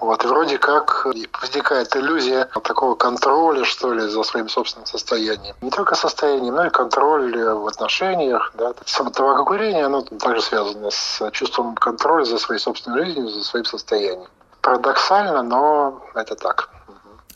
Вот, 0.00 0.24
и 0.24 0.26
вроде 0.26 0.56
как 0.56 1.06
возникает 1.40 1.94
иллюзия 1.94 2.46
такого 2.64 2.94
контроля, 2.94 3.64
что 3.64 3.92
ли, 3.92 4.08
за 4.08 4.22
своим 4.22 4.48
собственным 4.48 4.86
состоянием. 4.86 5.54
Не 5.60 5.70
только 5.70 5.94
состоянием, 5.94 6.54
но 6.54 6.66
и 6.66 6.70
контроль 6.70 7.36
в 7.36 7.66
отношениях. 7.66 8.52
Да. 8.56 8.72
Само 8.86 9.10
табакокурение, 9.10 9.84
оно 9.84 10.00
также 10.00 10.40
связано 10.40 10.90
с 10.90 11.30
чувством 11.32 11.74
контроля 11.74 12.24
за 12.24 12.38
своей 12.38 12.60
собственной 12.60 13.04
жизнью, 13.04 13.28
за 13.28 13.44
своим 13.44 13.66
состоянием. 13.66 14.28
Парадоксально, 14.62 15.42
но 15.42 16.02
это 16.14 16.34
так. 16.34 16.70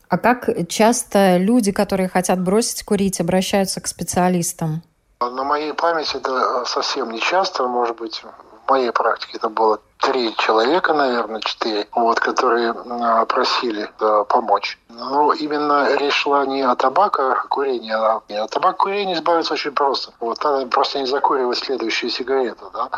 А 0.09 0.19
как 0.19 0.49
часто 0.69 1.37
люди, 1.37 1.71
которые 1.71 2.09
хотят 2.09 2.41
бросить 2.41 2.85
курить, 2.85 3.21
обращаются 3.21 3.81
к 3.81 3.87
специалистам? 3.87 4.83
На 5.21 5.45
моей 5.45 5.73
памяти 5.75 6.17
это 6.17 6.65
совсем 6.67 7.11
не 7.11 7.21
часто, 7.21 7.67
может 7.67 7.97
быть, 7.97 8.23
в 8.67 8.71
моей 8.71 8.91
практике 8.91 9.37
это 9.37 9.49
было 9.49 9.81
три 9.99 10.35
человека, 10.37 10.93
наверное, 10.93 11.41
четыре, 11.41 11.87
вот, 11.93 12.21
которые 12.21 12.73
а, 12.73 13.25
просили 13.25 13.91
да, 13.99 14.25
помочь. 14.25 14.79
Но 14.89 15.33
именно 15.33 15.95
речь 15.97 16.15
шла 16.15 16.45
не 16.47 16.63
о 16.63 16.75
табако 16.77 17.45
курении, 17.49 17.93
а 17.93 18.23
от 18.29 18.51
табака 18.51 18.77
курения 18.77 19.15
избавиться 19.15 19.55
очень 19.55 19.73
просто. 19.73 20.13
Вот, 20.21 20.43
надо 20.45 20.67
просто 20.67 21.01
не 21.01 21.07
закуривать 21.07 21.59
следующую 21.59 22.11
сигарету. 22.11 22.71
Да? 22.73 22.91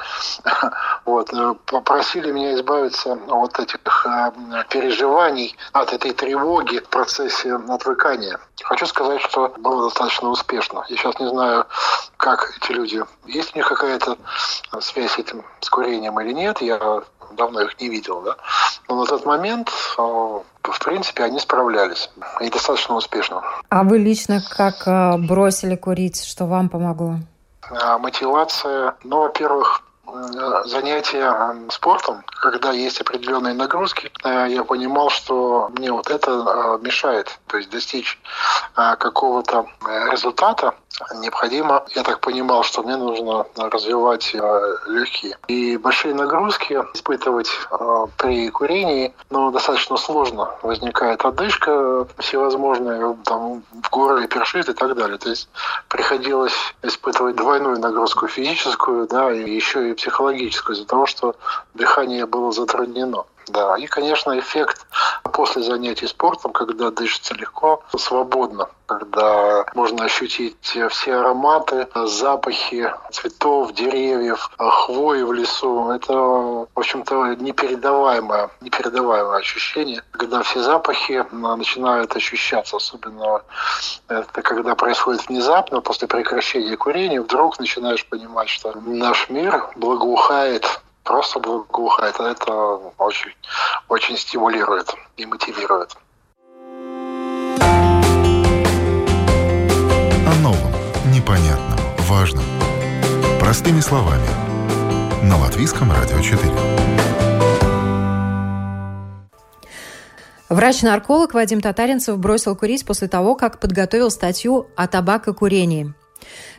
Вот, 1.05 1.33
э, 1.33 1.55
попросили 1.67 2.33
меня 2.33 2.55
избавиться 2.55 3.17
от 3.29 3.59
этих 3.61 4.07
э, 4.07 4.33
переживаний, 4.69 5.57
от 5.73 5.93
этой 5.93 6.13
тревоги 6.13 6.79
в 6.79 6.89
процессе 6.89 7.55
отвыкания. 7.55 8.41
Хочу 8.65 8.87
сказать, 8.87 9.21
что 9.21 9.55
было 9.59 9.85
достаточно 9.85 10.29
успешно. 10.31 10.85
Я 10.89 10.97
сейчас 10.97 11.19
не 11.21 11.29
знаю, 11.29 11.67
как 12.17 12.53
эти 12.57 12.73
люди, 12.73 13.05
есть 13.27 13.55
у 13.55 13.59
них 13.59 13.69
какая-то 13.69 14.19
связь 14.81 15.13
с 15.13 15.19
этим, 15.19 15.45
с 15.61 15.71
курением 15.71 16.19
или 16.21 16.33
нет. 16.33 16.61
Я 16.61 16.96
давно 17.33 17.63
их 17.63 17.81
не 17.81 17.89
видел, 17.89 18.23
да. 18.23 18.37
Но 18.89 18.97
на 18.97 19.07
тот 19.07 19.25
момент, 19.25 19.71
э, 19.99 20.03
в 20.03 20.85
принципе, 20.85 21.25
они 21.25 21.39
справлялись. 21.39 22.11
И 22.41 22.51
достаточно 22.51 22.97
успешно. 22.97 23.43
А 23.69 23.83
вы 23.83 23.99
лично 23.99 24.41
как 24.57 24.87
э, 24.87 25.17
бросили 25.19 25.77
курить? 25.77 26.25
Что 26.25 26.47
вам 26.47 26.69
помогло? 26.69 27.17
А, 27.71 27.99
мотивация, 27.99 28.95
ну, 29.05 29.21
во-первых, 29.21 29.83
Э, 30.09 30.63
занятия 30.65 31.35
спортом, 31.71 32.23
когда 32.41 32.73
есть 32.73 33.01
определенные 33.01 33.55
нагрузки, 33.55 34.11
э, 34.25 34.47
я 34.51 34.63
понимал, 34.65 35.11
что 35.11 35.69
мне 35.77 35.91
вот 35.91 36.11
это 36.11 36.31
э, 36.31 36.79
мешает, 36.85 37.39
то 37.47 37.57
есть 37.57 37.71
достичь 37.71 38.19
какого-то 38.75 39.67
результата 40.11 40.75
необходимо, 41.15 41.85
я 41.95 42.03
так 42.03 42.21
понимал, 42.21 42.63
что 42.63 42.83
мне 42.83 42.97
нужно 42.97 43.47
развивать 43.57 44.35
легкие. 44.87 45.37
И 45.49 45.77
большие 45.77 46.15
нагрузки 46.15 46.83
испытывать 46.95 47.51
при 48.17 48.51
курении, 48.51 49.15
ну, 49.31 49.51
достаточно 49.51 49.97
сложно. 49.97 50.51
Возникает 50.63 51.25
одышка 51.25 52.07
всевозможная, 52.19 53.17
там, 53.25 53.63
в 53.83 53.91
горле 53.91 54.27
першит 54.29 54.69
и 54.69 54.73
так 54.73 54.95
далее. 54.95 55.19
То 55.19 55.31
есть 55.31 55.49
приходилось 55.89 56.75
испытывать 56.83 57.37
двойную 57.37 57.79
нагрузку 57.79 58.27
физическую, 58.27 59.07
да, 59.07 59.33
и 59.33 59.51
еще 59.51 59.91
и 59.91 59.95
психологическую 59.95 60.77
из-за 60.77 60.87
того, 60.87 61.07
что 61.07 61.37
дыхание 61.75 62.27
было 62.27 62.53
затруднено. 62.53 63.25
Да, 63.49 63.77
и, 63.77 63.87
конечно, 63.87 64.37
эффект 64.39 64.87
после 65.33 65.63
занятий 65.63 66.07
спортом, 66.09 66.53
когда 66.53 66.91
дышится 66.91 67.35
легко, 67.35 67.83
свободно, 67.97 68.69
когда 68.87 69.67
можно 69.75 70.05
ощутить 70.05 70.57
все 70.63 71.15
ароматы, 71.15 71.87
запахи 71.95 72.93
цветов, 73.13 73.73
деревьев, 73.73 74.51
хвои 74.59 75.23
в 75.23 75.33
лесу. 75.33 75.91
Это, 75.91 76.13
в 76.15 76.69
общем-то, 76.75 77.37
непередаваемое, 77.37 78.51
непередаваемое 78.63 79.39
ощущение, 79.39 80.03
когда 80.11 80.43
все 80.43 80.61
запахи 80.63 81.25
начинают 81.31 82.17
ощущаться, 82.17 82.77
особенно 82.77 83.43
это 84.09 84.43
когда 84.43 84.75
происходит 84.75 85.29
внезапно, 85.29 85.81
после 85.81 86.09
прекращения 86.09 86.77
курения, 86.77 87.21
вдруг 87.21 87.61
начинаешь 87.61 88.05
понимать, 88.07 88.49
что 88.49 88.73
наш 88.81 89.29
мир 89.29 89.69
благоухает 89.77 90.81
просто 91.07 91.39
благоухает. 91.39 92.19
Это 92.21 92.53
очень, 92.99 93.31
очень 93.89 94.19
стимулирует 94.19 94.93
и 95.17 95.25
мотивирует. 95.25 95.97
О 100.27 100.35
новом, 100.43 100.73
непонятном, 101.13 101.79
важном. 102.09 102.45
Простыми 103.41 103.81
словами. 103.81 104.27
На 105.23 105.39
Латвийском 105.39 105.91
радио 105.91 106.21
4. 106.21 106.53
Врач-нарколог 110.49 111.35
Вадим 111.35 111.61
Татаринцев 111.61 112.19
бросил 112.19 112.55
курить 112.55 112.87
после 112.87 113.09
того, 113.09 113.35
как 113.35 113.59
подготовил 113.59 114.11
статью 114.11 114.69
о 114.77 114.87
табакокурении. 114.87 115.93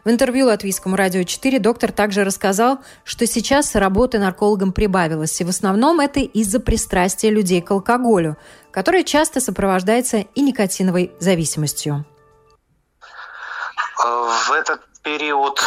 В 0.03 0.09
интервью 0.09 0.47
Латвийскому 0.47 0.95
радио 0.95 1.23
4 1.23 1.59
доктор 1.59 1.91
также 1.91 2.23
рассказал, 2.23 2.79
что 3.03 3.25
сейчас 3.27 3.75
работы 3.75 4.19
наркологом 4.19 4.71
прибавилось, 4.71 5.39
и 5.41 5.43
в 5.43 5.49
основном 5.49 5.99
это 5.99 6.19
из-за 6.19 6.59
пристрастия 6.59 7.29
людей 7.29 7.61
к 7.61 7.71
алкоголю, 7.71 8.37
которое 8.71 9.03
часто 9.03 9.39
сопровождается 9.41 10.25
и 10.35 10.41
никотиновой 10.41 11.11
зависимостью. 11.19 12.05
В 13.97 14.51
этот 14.51 14.81
период 15.07 15.61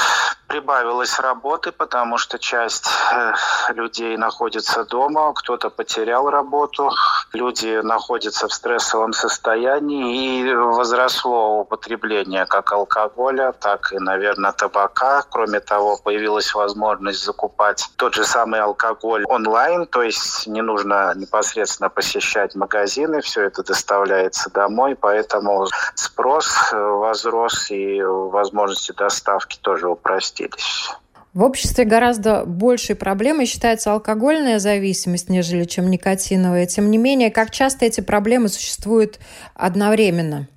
прибавилось 0.48 1.18
работы, 1.20 1.72
потому 1.72 2.18
что 2.18 2.38
часть 2.38 2.90
э, 3.12 3.33
людей 3.72 4.16
находится 4.16 4.85
дома, 4.85 5.33
кто-то 5.33 5.70
потерял 5.70 6.29
работу, 6.29 6.90
люди 7.33 7.81
находятся 7.83 8.48
в 8.48 8.53
стрессовом 8.53 9.12
состоянии, 9.12 10.40
и 10.40 10.55
возросло 10.55 11.61
употребление 11.61 12.46
как 12.46 12.72
алкоголя, 12.72 13.53
так 13.53 13.92
и, 13.92 13.98
наверное, 13.98 14.53
табака. 14.53 15.22
Кроме 15.31 15.61
того, 15.61 15.96
появилась 15.96 16.53
возможность 16.53 17.24
закупать 17.24 17.88
тот 17.96 18.14
же 18.14 18.24
самый 18.24 18.61
алкоголь 18.61 19.24
онлайн, 19.26 19.87
то 19.87 20.03
есть 20.03 20.48
не 20.48 20.62
нужно 20.62 21.14
непосредственно 21.14 21.88
посещать 21.88 22.57
магазины, 22.57 23.20
все 23.20 23.42
это 23.44 23.62
доставляется 23.62 24.50
домой, 24.50 24.96
поэтому 24.96 25.68
спрос 25.94 26.72
э, 26.72 26.76
возрос 26.76 27.70
и 27.70 28.03
возможности 28.03 28.92
доставки 28.92 29.30
тоже 29.62 29.88
упростились. 29.88 30.90
В 31.33 31.43
обществе 31.45 31.85
гораздо 31.85 32.45
большей 32.45 32.97
проблемой 32.97 33.47
считается 33.47 33.93
алкогольная 33.93 34.59
зависимость, 34.59 35.29
нежели 35.29 35.64
чем 35.64 35.88
никотиновая. 35.88 36.66
Тем 36.66 36.90
не 36.90 36.99
менее, 36.99 37.31
как 37.31 37.53
часто 37.53 37.85
эти 37.85 38.01
проблемы 38.01 38.49
существуют 38.49 39.21
одновременно? 39.55 40.49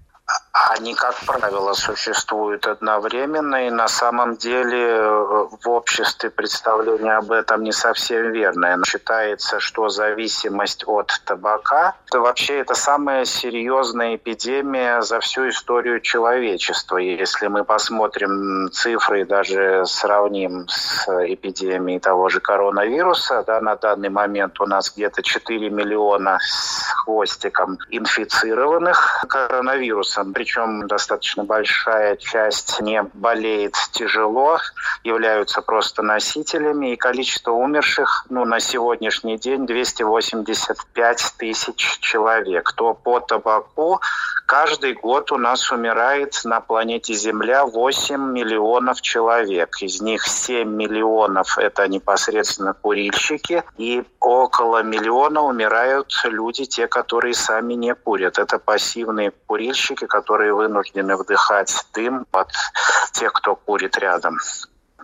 Они, 0.77 0.93
как 0.95 1.15
правило, 1.25 1.73
существуют 1.73 2.67
одновременно, 2.67 3.67
и 3.67 3.69
на 3.69 3.87
самом 3.87 4.35
деле 4.35 4.87
э, 4.87 5.47
в 5.63 5.69
обществе 5.69 6.29
представление 6.29 7.17
об 7.17 7.31
этом 7.31 7.63
не 7.63 7.71
совсем 7.71 8.31
верное. 8.31 8.79
Считается, 8.85 9.59
что 9.59 9.89
зависимость 9.89 10.83
от 10.87 11.11
табака– 11.25 11.95
это 12.07 12.19
вообще 12.19 12.59
это 12.59 12.75
самая 12.75 13.25
серьезная 13.25 14.15
эпидемия 14.15 15.01
за 15.01 15.19
всю 15.19 15.49
историю 15.49 15.99
человечества. 15.99 16.97
Если 16.97 17.47
мы 17.47 17.63
посмотрим 17.63 18.69
цифры 18.71 19.21
и 19.21 19.25
даже 19.25 19.85
сравним 19.85 20.67
с 20.67 21.07
эпидемией 21.07 21.99
того 21.99 22.29
же 22.29 22.39
коронавируса, 22.39 23.43
да, 23.45 23.61
на 23.61 23.75
данный 23.75 24.09
момент 24.09 24.59
у 24.59 24.65
нас 24.65 24.91
где-то 24.95 25.21
4 25.21 25.69
миллиона 25.69 26.37
с 26.41 26.93
хвостиком 27.03 27.77
инфицированных 27.89 29.25
коронавирусом 29.27 30.33
причем 30.33 30.62
достаточно 30.87 31.43
большая 31.43 32.15
часть 32.17 32.81
не 32.81 33.03
болеет 33.13 33.75
тяжело, 33.91 34.59
являются 35.03 35.61
просто 35.61 36.01
носителями, 36.01 36.93
и 36.93 36.95
количество 36.95 37.51
умерших 37.51 38.25
ну, 38.29 38.45
на 38.45 38.59
сегодняшний 38.59 39.37
день 39.37 39.65
285 39.65 41.33
тысяч 41.37 41.99
человек. 41.99 42.73
То 42.73 42.93
по 42.93 43.19
табаку 43.19 43.99
каждый 44.53 44.93
год 44.93 45.31
у 45.31 45.37
нас 45.37 45.71
умирает 45.71 46.39
на 46.43 46.61
планете 46.61 47.15
Земля 47.15 47.65
8 47.65 48.33
миллионов 48.33 49.01
человек. 49.01 49.81
Из 49.81 49.99
них 49.99 50.27
7 50.27 50.69
миллионов– 50.69 51.57
это 51.57 51.87
непосредственно 51.87 52.75
курильщики, 52.75 53.63
и 53.77 54.03
около 54.19 54.83
миллиона 54.83 55.41
умирают 55.41 56.13
люди, 56.25 56.65
те, 56.65 56.87
которые 56.87 57.33
сами 57.33 57.73
не 57.73 57.95
курят. 57.95 58.37
Это 58.37 58.59
пассивные 58.59 59.31
курильщики, 59.47 60.05
которые 60.05 60.53
вынуждены 60.53 61.17
вдыхать 61.17 61.73
дым 61.95 62.27
от 62.31 62.51
тех, 63.11 63.33
кто 63.33 63.55
курит 63.55 63.97
рядом. 63.97 64.37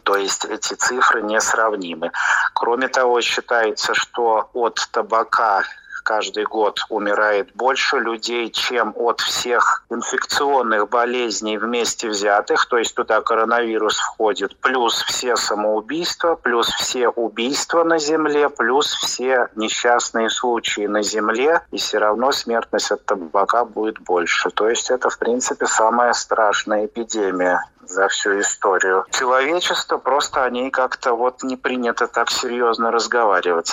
То 0.04 0.16
есть 0.16 0.46
эти 0.46 0.76
цифры 0.76 1.24
несравнимы. 1.24 2.12
Кроме 2.54 2.88
того, 2.88 3.20
считается, 3.22 3.96
что 3.96 4.48
от 4.54 4.80
табака 4.92 5.64
каждый 6.02 6.46
год 6.46 6.80
умирает 6.90 7.54
больше 7.56 7.98
людей, 7.98 8.50
чем 8.50 8.94
от 8.96 9.22
всех 9.22 9.84
инфекционных 9.90 10.90
болезней 10.90 11.58
вместе 11.58 12.10
взятых, 12.10 12.66
то 12.68 12.78
есть 12.78 12.96
туда 12.96 13.22
коронавирус 13.22 13.98
входит, 13.98 14.56
плюс 14.58 15.04
все 15.04 15.36
самоубийства, 15.36 16.36
плюс 16.36 16.68
все 16.68 17.10
убийства 17.10 17.84
на 17.84 18.00
Земле, 18.00 18.50
плюс 18.50 18.94
все 18.94 19.50
несчастные 19.56 20.30
случаи 20.30 20.88
на 20.88 21.04
Земле, 21.04 21.62
и 21.72 21.78
все 21.78 21.98
равно 21.98 22.32
смертность 22.32 22.92
от 22.92 23.06
табака 23.06 23.66
будет 23.66 24.00
больше. 24.00 24.50
То 24.50 24.70
есть 24.70 24.90
это, 24.90 25.10
в 25.10 25.18
принципе, 25.18 25.66
самая 25.66 26.14
страшная 26.14 26.86
эпидемия 26.86 27.62
за 27.90 28.08
всю 28.08 28.40
историю 28.40 29.06
человечества. 29.12 29.98
Просто 29.98 30.44
о 30.44 30.50
ней 30.50 30.70
как-то 30.70 31.14
вот 31.14 31.44
не 31.44 31.58
принято 31.58 32.08
так 32.08 32.30
серьезно 32.30 32.92
разговаривать. 32.92 33.72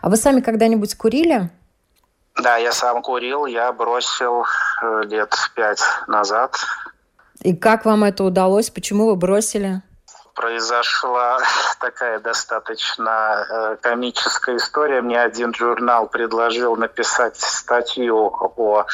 А 0.00 0.08
вы 0.08 0.16
сами 0.16 0.40
когда-нибудь 0.40 0.94
курили? 0.96 1.50
Да, 2.42 2.56
я 2.56 2.72
сам 2.72 3.02
курил, 3.02 3.46
я 3.46 3.72
бросил 3.72 4.44
э, 4.82 5.02
лет 5.04 5.34
пять 5.54 5.82
назад. 6.08 6.56
И 7.40 7.54
как 7.54 7.84
вам 7.84 8.04
это 8.04 8.24
удалось? 8.24 8.70
Почему 8.70 9.06
вы 9.06 9.16
бросили? 9.16 9.82
Произошла 10.34 11.38
такая 11.80 12.18
достаточно 12.18 13.46
э, 13.48 13.76
комическая 13.80 14.56
история. 14.56 15.00
Мне 15.00 15.20
один 15.20 15.54
журнал 15.54 16.08
предложил 16.08 16.76
написать 16.76 17.36
статью 17.36 18.16
о 18.16 18.86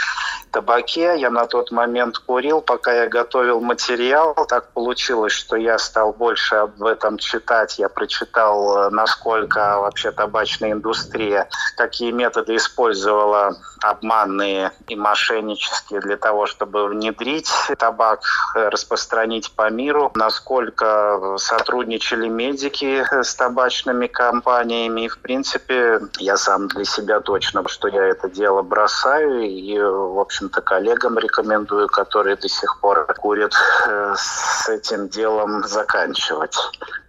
табаке. 0.51 1.19
Я 1.19 1.31
на 1.31 1.47
тот 1.47 1.71
момент 1.71 2.19
курил, 2.19 2.61
пока 2.61 2.93
я 2.93 3.09
готовил 3.09 3.61
материал. 3.61 4.35
Так 4.49 4.71
получилось, 4.73 5.33
что 5.33 5.57
я 5.57 5.79
стал 5.79 6.13
больше 6.13 6.57
об 6.57 6.83
этом 6.83 7.19
читать. 7.19 7.79
Я 7.79 7.89
прочитал, 7.89 8.87
э, 8.87 8.91
насколько 8.91 9.81
вообще 9.81 10.13
табачная 10.13 10.73
индустрия, 10.73 11.49
какие 11.77 12.11
методы 12.13 12.57
использовала 12.57 13.57
обманные 13.83 14.73
и 14.89 14.97
мошеннические 14.97 16.01
для 16.01 16.17
того, 16.17 16.47
чтобы 16.47 16.87
внедрить 16.89 17.51
табак, 17.79 18.21
э, 18.55 18.69
распространить 18.69 19.53
по 19.53 19.71
миру, 19.71 20.11
насколько 20.15 21.30
сотрудничали 21.39 22.29
медики 22.29 23.05
с 23.23 23.35
табачными 23.35 24.07
компаниями. 24.07 25.03
И, 25.03 25.09
в 25.09 25.19
принципе, 25.19 26.01
я 26.19 26.37
сам 26.37 26.69
для 26.69 26.85
себя 26.85 27.21
точно, 27.21 27.67
что 27.69 27.89
я 27.89 28.07
это 28.07 28.29
дело 28.29 28.63
бросаю. 28.63 29.43
И, 29.43 29.79
в 29.79 30.19
общем-то, 30.19 30.61
коллегам 30.61 31.19
рекомендую, 31.19 31.89
которые 31.89 32.37
до 32.37 32.49
сих 32.49 32.79
пор 32.81 33.07
курят, 33.15 33.53
с 34.17 34.69
этим 34.69 35.09
делом 35.09 35.65
заканчивать. 35.67 36.57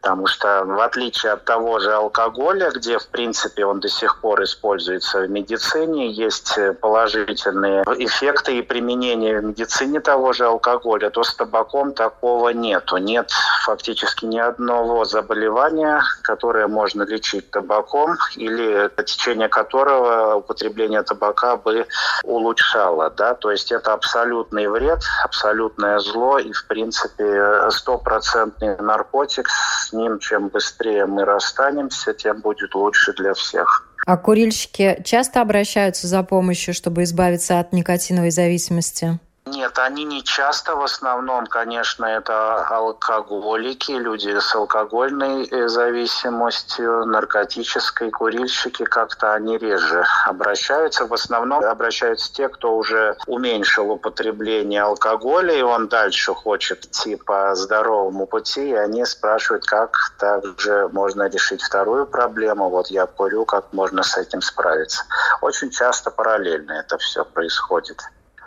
Потому 0.01 0.25
что, 0.25 0.63
в 0.65 0.79
отличие 0.79 1.33
от 1.33 1.45
того 1.45 1.79
же 1.79 1.93
алкоголя, 1.93 2.71
где, 2.71 2.97
в 2.97 3.07
принципе, 3.09 3.65
он 3.65 3.79
до 3.79 3.87
сих 3.87 4.19
пор 4.19 4.43
используется 4.43 5.19
в 5.19 5.29
медицине, 5.29 6.11
есть 6.11 6.57
положительные 6.81 7.83
эффекты 7.99 8.57
и 8.57 8.61
применение 8.63 9.39
в 9.39 9.43
медицине 9.43 9.99
того 9.99 10.33
же 10.33 10.45
алкоголя, 10.45 11.11
то 11.11 11.23
с 11.23 11.35
табаком 11.35 11.93
такого 11.93 12.49
нету. 12.49 12.97
Нет 12.97 13.29
фактически 13.63 14.10
ни 14.21 14.37
одного 14.39 15.05
заболевания, 15.05 16.01
которое 16.23 16.67
можно 16.67 17.03
лечить 17.03 17.49
табаком 17.51 18.17
или 18.35 18.89
течение 19.03 19.49
которого 19.49 20.35
употребление 20.35 21.03
табака 21.03 21.57
бы 21.57 21.85
улучшало. 22.23 23.09
Да? 23.09 23.33
То 23.33 23.51
есть 23.51 23.71
это 23.71 23.93
абсолютный 23.93 24.67
вред, 24.67 24.99
абсолютное 25.23 25.99
зло 25.99 26.39
и, 26.39 26.51
в 26.51 26.67
принципе, 26.67 27.69
стопроцентный 27.69 28.77
наркотик. 28.77 29.47
С 29.49 29.93
ним 29.93 30.19
чем 30.19 30.49
быстрее 30.49 31.05
мы 31.05 31.25
расстанемся, 31.25 32.13
тем 32.13 32.41
будет 32.41 32.75
лучше 32.75 33.13
для 33.13 33.33
всех. 33.33 33.87
А 34.05 34.17
курильщики 34.17 35.01
часто 35.05 35.41
обращаются 35.41 36.07
за 36.07 36.23
помощью, 36.23 36.73
чтобы 36.73 37.03
избавиться 37.03 37.59
от 37.59 37.71
никотиновой 37.71 38.31
зависимости? 38.31 39.19
Нет, 39.47 39.79
они 39.79 40.03
не 40.03 40.23
часто. 40.23 40.75
В 40.75 40.83
основном, 40.83 41.47
конечно, 41.47 42.05
это 42.05 42.63
алкоголики, 42.67 43.91
люди 43.91 44.39
с 44.39 44.53
алкогольной 44.53 45.47
э, 45.47 45.67
зависимостью, 45.67 47.05
наркотической, 47.07 48.11
курильщики 48.11 48.85
как-то 48.85 49.33
они 49.33 49.57
реже 49.57 50.05
обращаются. 50.27 51.07
В 51.07 51.13
основном 51.13 51.63
обращаются 51.63 52.31
те, 52.31 52.49
кто 52.49 52.77
уже 52.77 53.17
уменьшил 53.25 53.89
употребление 53.89 54.83
алкоголя, 54.83 55.55
и 55.55 55.63
он 55.63 55.87
дальше 55.87 56.35
хочет 56.35 56.85
идти 56.85 57.15
по 57.15 57.55
здоровому 57.55 58.27
пути, 58.27 58.69
и 58.69 58.75
они 58.75 59.03
спрашивают, 59.05 59.65
как 59.65 59.97
также 60.19 60.87
можно 60.91 61.27
решить 61.27 61.63
вторую 61.63 62.05
проблему. 62.05 62.69
Вот 62.69 62.87
я 62.91 63.07
курю, 63.07 63.45
как 63.45 63.73
можно 63.73 64.03
с 64.03 64.17
этим 64.17 64.43
справиться. 64.43 65.03
Очень 65.41 65.71
часто 65.71 66.11
параллельно 66.11 66.73
это 66.73 66.99
все 66.99 67.25
происходит. 67.25 67.97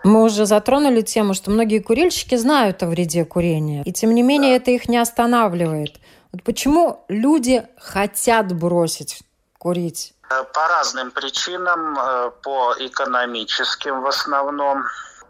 Мы 0.05 0.23
уже 0.23 0.45
затронули 0.45 1.01
тему, 1.01 1.33
что 1.35 1.51
многие 1.51 1.79
курильщики 1.79 2.37
знают 2.37 2.83
о 2.83 2.87
вреде 2.87 3.25
курения, 3.25 3.83
и 3.85 3.93
тем 3.93 4.15
не 4.15 4.23
менее 4.23 4.51
да. 4.51 4.57
это 4.63 4.71
их 4.71 4.89
не 4.89 4.99
останавливает. 4.99 5.97
Вот 6.31 6.43
почему 6.43 7.05
люди 7.09 7.67
хотят 7.79 8.53
бросить 8.53 9.23
курить? 9.59 10.15
Э, 10.31 10.45
по 10.53 10.69
разным 10.69 11.11
причинам, 11.11 11.99
э, 11.99 12.31
по 12.43 12.75
экономическим 12.79 14.03
в 14.03 14.07
основном, 14.07 14.85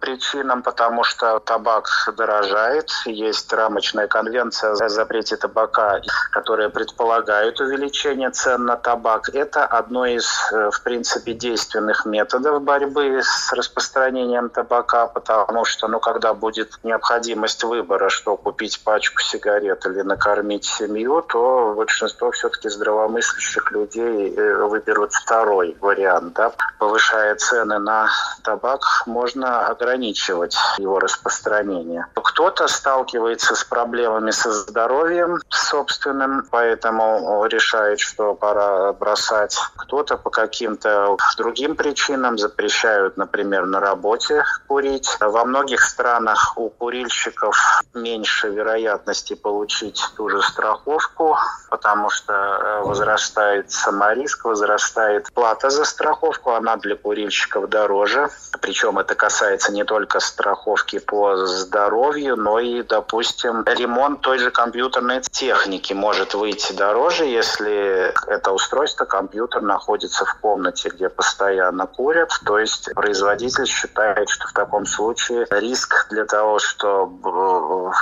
причинам, 0.04 0.62
потому 0.62 1.02
что 1.02 1.38
табак 1.40 1.88
дорожает. 2.16 2.90
Есть 3.06 3.50
рамочная 3.52 4.06
конвенция 4.06 4.72
о 4.72 4.88
запрете 4.88 5.36
табака, 5.36 6.00
которая 6.30 6.68
предполагает 6.68 7.58
увеличение 7.60 8.30
цен 8.30 8.66
на 8.66 8.76
табак. 8.76 9.30
Это 9.32 9.64
одно 9.64 10.04
из, 10.04 10.26
э, 10.52 10.70
в 10.70 10.82
принципе, 10.82 11.32
действенных 11.32 12.04
методов 12.04 12.62
борьбы 12.62 13.20
с 13.22 13.52
распространением 13.54 14.50
табака, 14.50 15.06
потому 15.06 15.64
что, 15.64 15.88
ну, 15.88 16.00
когда 16.00 16.34
будет 16.34 16.78
необходимость 16.82 17.64
выбора, 17.64 18.10
что 18.10 18.36
купить 18.36 18.84
пачку 18.84 19.22
сигарет 19.22 19.86
или 19.86 20.02
накормить 20.02 20.66
семью, 20.66 21.22
то 21.22 21.72
большинство 21.74 22.30
все-таки 22.30 22.68
здравомыслящих 22.68 23.72
людей 23.72 24.34
э, 24.36 24.66
выберут 24.66 25.14
второй 25.14 25.76
вариант. 25.80 26.34
Да? 26.34 26.52
Повышая 26.78 27.34
цены 27.36 27.78
на 27.78 28.10
табак, 28.42 28.82
можно 29.06 29.66
ограничить 29.66 29.93
ограничивать 29.94 30.56
его 30.78 30.98
распространение. 30.98 32.06
Кто-то 32.14 32.66
сталкивается 32.66 33.54
с 33.54 33.64
проблемами 33.64 34.30
со 34.32 34.52
здоровьем 34.52 35.40
собственным, 35.48 36.46
поэтому 36.50 37.44
решает, 37.46 38.00
что 38.00 38.34
пора 38.34 38.92
бросать. 38.92 39.56
Кто-то 39.76 40.16
по 40.16 40.30
каким-то 40.30 41.16
другим 41.36 41.76
причинам 41.76 42.38
запрещают, 42.38 43.16
например, 43.16 43.66
на 43.66 43.80
работе 43.80 44.44
курить. 44.66 45.08
Во 45.20 45.44
многих 45.44 45.82
странах 45.82 46.54
у 46.56 46.70
курильщиков 46.70 47.56
меньше 47.94 48.48
вероятности 48.48 49.34
получить 49.34 50.02
ту 50.16 50.28
же 50.28 50.42
страховку, 50.42 51.36
потому 51.70 52.10
что 52.10 52.32
э, 52.32 52.80
возрастает 52.82 53.70
самориск, 53.70 54.44
возрастает 54.44 55.32
плата 55.32 55.70
за 55.70 55.84
страховку, 55.84 56.50
она 56.50 56.76
для 56.76 56.96
курильщиков 56.96 57.68
дороже. 57.68 58.28
Причем 58.60 58.98
это 58.98 59.14
касается 59.14 59.72
не 59.74 59.84
только 59.84 60.20
страховки 60.20 60.98
по 60.98 61.36
здоровью, 61.46 62.36
но 62.36 62.58
и, 62.58 62.82
допустим, 62.82 63.64
ремонт 63.66 64.20
той 64.20 64.38
же 64.38 64.50
компьютерной 64.50 65.20
техники 65.20 65.92
может 65.92 66.34
выйти 66.34 66.72
дороже, 66.72 67.24
если 67.24 68.14
это 68.28 68.52
устройство, 68.52 69.04
компьютер 69.04 69.62
находится 69.62 70.24
в 70.24 70.34
комнате, 70.40 70.88
где 70.88 71.08
постоянно 71.08 71.86
курят. 71.86 72.30
То 72.46 72.58
есть 72.58 72.92
производитель 72.94 73.66
считает, 73.66 74.28
что 74.28 74.48
в 74.48 74.52
таком 74.52 74.86
случае 74.86 75.46
риск 75.50 76.06
для 76.10 76.24
того, 76.24 76.58
что 76.58 77.10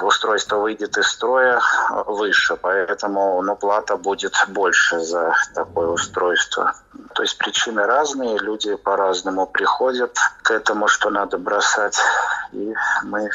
э, 0.03 0.05
устройство 0.05 0.59
выйдет 0.59 0.97
из 0.99 1.07
строя, 1.07 1.61
выше. 2.07 2.57
Поэтому 2.61 3.43
ну, 3.43 3.57
плата 3.57 3.97
будет 3.97 4.35
больше 4.49 5.01
за 5.01 5.35
такое 5.55 5.89
устройство. 5.89 6.75
То 7.15 7.23
есть 7.23 7.39
причины 7.39 7.83
разные, 7.85 8.39
люди 8.39 8.75
по-разному 8.77 9.47
приходят 9.47 10.17
к 10.43 10.51
этому, 10.51 10.89
что 10.89 11.11
надо 11.11 11.39
бросать, 11.39 11.99
и 12.53 12.75
мы 13.05 13.31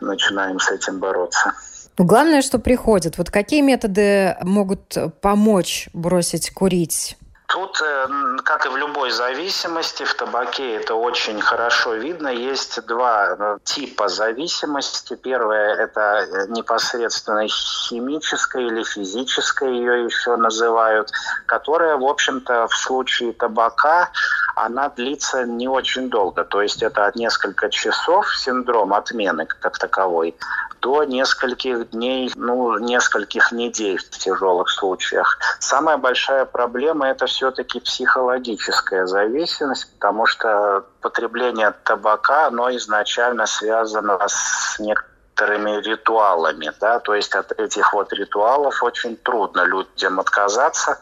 начинаем 0.00 0.58
с 0.58 0.70
этим 0.70 0.98
бороться. 0.98 1.52
Ну, 1.98 2.04
главное, 2.04 2.42
что 2.42 2.58
приходят. 2.58 3.18
Вот 3.18 3.30
какие 3.30 3.60
методы 3.60 4.36
могут 4.40 4.96
помочь 5.20 5.88
бросить 5.92 6.50
курить? 6.50 7.16
Тут, 7.72 7.86
э, 7.86 8.06
как 8.44 8.66
и 8.66 8.68
в 8.68 8.76
любой 8.76 9.10
зависимости, 9.10 10.04
в 10.04 10.14
табаке 10.14 10.76
это 10.76 10.94
очень 10.94 11.40
хорошо 11.40 11.94
видно. 11.94 12.28
Есть 12.28 12.84
два 12.86 13.36
э, 13.38 13.58
типа 13.64 14.08
зависимости. 14.08 15.14
Первое– 15.14 15.74
это 15.78 16.00
э, 16.00 16.46
непосредственно 16.48 17.46
химическая 17.48 18.62
или 18.62 18.82
физическая, 18.82 19.70
ее 19.70 20.04
еще 20.04 20.36
называют, 20.36 21.10
которая, 21.46 21.96
в 21.96 22.04
общем-то, 22.04 22.68
в 22.68 22.76
случае 22.76 23.32
табака, 23.32 24.10
она 24.54 24.88
длится 24.88 25.44
не 25.44 25.68
очень 25.68 26.10
долго. 26.10 26.44
То 26.44 26.62
есть 26.62 26.82
это 26.82 27.06
от 27.06 27.16
несколько 27.16 27.70
часов 27.70 28.26
синдром 28.36 28.94
отмены 28.94 29.46
как 29.46 29.78
таковой 29.78 30.34
до 30.80 31.04
нескольких 31.04 31.90
дней, 31.90 32.30
ну, 32.34 32.76
нескольких 32.78 33.52
недель 33.52 33.98
в 33.98 34.18
тяжелых 34.18 34.68
случаях. 34.68 35.38
Самая 35.60 35.96
большая 35.96 36.44
проблема– 36.44 37.08
это 37.08 37.26
все-таки 37.26 37.78
психологическая 37.78 39.06
зависимость, 39.06 39.92
потому 39.94 40.26
что 40.26 40.84
потребление 41.00 41.72
табака, 41.84 42.48
оно 42.48 42.74
изначально 42.74 43.46
связано 43.46 44.18
с 44.26 44.78
некоторыми 44.80 45.11
ритуалами, 45.38 46.72
да, 46.80 46.98
то 46.98 47.14
есть 47.14 47.34
от 47.34 47.52
этих 47.52 47.92
вот 47.92 48.12
ритуалов 48.12 48.82
очень 48.82 49.16
трудно 49.16 49.64
людям 49.64 50.20
отказаться, 50.20 50.98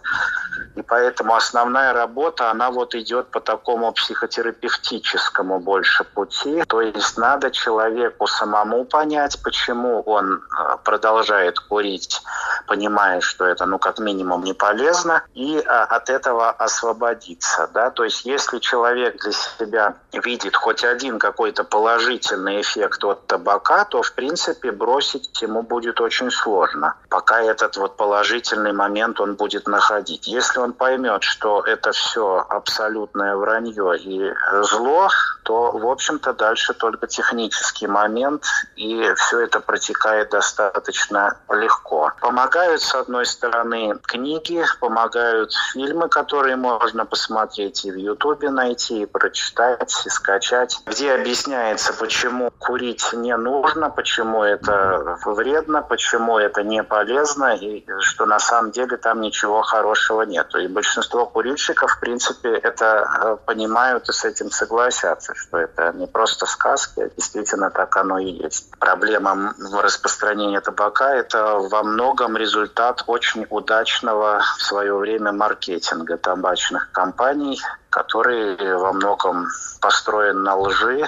и 0.76 0.82
поэтому 0.82 1.34
основная 1.34 1.92
работа, 1.92 2.50
она 2.50 2.70
вот 2.70 2.94
идет 2.94 3.30
по 3.30 3.40
такому 3.40 3.92
психотерапевтическому 3.92 5.58
больше 5.60 6.04
пути. 6.04 6.62
То 6.68 6.80
есть 6.80 7.18
надо 7.18 7.50
человеку 7.50 8.26
самому 8.26 8.84
понять, 8.84 9.38
почему 9.42 10.00
он 10.02 10.34
э, 10.34 10.76
продолжает 10.84 11.58
курить, 11.58 12.22
понимая, 12.66 13.20
что 13.20 13.44
это, 13.44 13.66
ну, 13.66 13.78
как 13.78 13.98
минимум, 13.98 14.44
не 14.44 14.54
полезно, 14.54 15.22
и 15.34 15.56
э, 15.58 15.60
от 15.62 16.08
этого 16.08 16.50
освободиться, 16.50 17.68
да. 17.74 17.90
То 17.90 18.04
есть 18.04 18.24
если 18.24 18.58
человек 18.58 19.20
для 19.22 19.32
себя 19.32 19.94
видит 20.12 20.56
хоть 20.56 20.84
один 20.84 21.18
какой-то 21.18 21.64
положительный 21.64 22.60
эффект 22.60 23.04
от 23.04 23.26
табака, 23.26 23.84
то, 23.84 24.02
в 24.02 24.12
принципе, 24.20 24.70
бросить 24.70 25.40
ему 25.40 25.62
будет 25.62 25.98
очень 25.98 26.30
сложно, 26.30 26.94
пока 27.08 27.40
этот 27.40 27.78
вот 27.78 27.96
положительный 27.96 28.74
момент 28.74 29.18
он 29.18 29.34
будет 29.34 29.66
находить. 29.66 30.28
Если 30.28 30.60
он 30.60 30.74
поймет, 30.74 31.22
что 31.22 31.62
это 31.62 31.92
все 31.92 32.44
абсолютное 32.50 33.34
вранье 33.34 33.96
и 33.98 34.30
зло, 34.60 35.08
то, 35.42 35.72
в 35.72 35.86
общем-то, 35.86 36.34
дальше 36.34 36.74
только 36.74 37.06
технический 37.06 37.86
момент, 37.86 38.44
и 38.76 39.10
все 39.16 39.40
это 39.40 39.60
протекает 39.60 40.28
достаточно 40.30 41.38
легко. 41.48 42.12
Помогают, 42.20 42.82
с 42.82 42.94
одной 42.94 43.24
стороны, 43.24 43.98
книги, 44.02 44.62
помогают 44.80 45.52
фильмы, 45.72 46.10
которые 46.10 46.56
можно 46.56 47.06
посмотреть 47.06 47.86
и 47.86 47.90
в 47.90 47.96
Ютубе 47.96 48.50
найти, 48.50 49.02
и 49.02 49.06
прочитать, 49.06 49.94
и 50.04 50.10
скачать, 50.10 50.78
где 50.84 51.14
объясняется, 51.14 51.94
почему 51.94 52.50
курить 52.58 53.14
не 53.14 53.34
нужно, 53.36 53.88
почему 53.88 54.09
это 54.18 55.18
вредно, 55.24 55.82
почему 55.82 56.38
это 56.38 56.62
не 56.62 56.82
полезно, 56.82 57.54
и 57.54 57.84
что 58.00 58.26
на 58.26 58.38
самом 58.38 58.70
деле 58.70 58.96
там 58.96 59.20
ничего 59.20 59.62
хорошего 59.62 60.22
нет. 60.22 60.54
И 60.54 60.66
большинство 60.68 61.26
курильщиков, 61.26 61.92
в 61.92 62.00
принципе, 62.00 62.54
это 62.54 63.08
э, 63.22 63.36
понимают 63.44 64.08
и 64.08 64.12
с 64.12 64.24
этим 64.24 64.50
согласятся, 64.50 65.34
что 65.34 65.58
это 65.58 65.92
не 65.92 66.06
просто 66.06 66.46
сказки, 66.46 67.00
а 67.00 67.10
действительно 67.10 67.70
так 67.70 67.96
оно 67.96 68.18
и 68.18 68.30
есть. 68.30 68.70
Проблема 68.78 69.54
распространения 69.82 70.60
табака– 70.60 71.14
это 71.16 71.58
во 71.58 71.82
многом 71.82 72.36
результат 72.36 73.04
очень 73.06 73.46
удачного 73.50 74.42
в 74.58 74.62
свое 74.62 74.94
время 74.94 75.32
маркетинга 75.32 76.16
табачных 76.16 76.90
компаний, 76.92 77.60
который 77.90 78.56
во 78.76 78.92
многом 78.92 79.46
построен 79.80 80.42
на 80.42 80.56
лжи, 80.56 81.06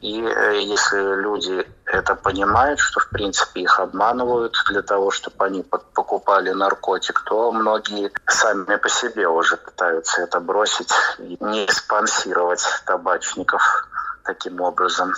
и 0.00 0.22
э, 0.22 0.62
если 0.62 1.20
люди 1.20 1.66
это 1.84 2.14
понимают, 2.14 2.80
что, 2.80 3.00
в 3.00 3.10
принципе, 3.10 3.60
их 3.62 3.78
обманывают 3.78 4.54
для 4.70 4.82
того, 4.82 5.10
чтобы 5.10 5.44
они 5.44 5.62
покупали 5.62 6.50
наркотик, 6.50 7.22
то 7.26 7.52
многие 7.52 8.10
сами 8.26 8.76
по 8.76 8.88
себе 8.88 9.28
уже 9.28 9.56
пытаются 9.58 10.22
это 10.22 10.40
бросить 10.40 10.92
и 11.18 11.36
не 11.40 11.68
спонсировать 11.68 12.64
табачников 12.86 13.62
таким 14.24 14.60
образом. 14.60 15.12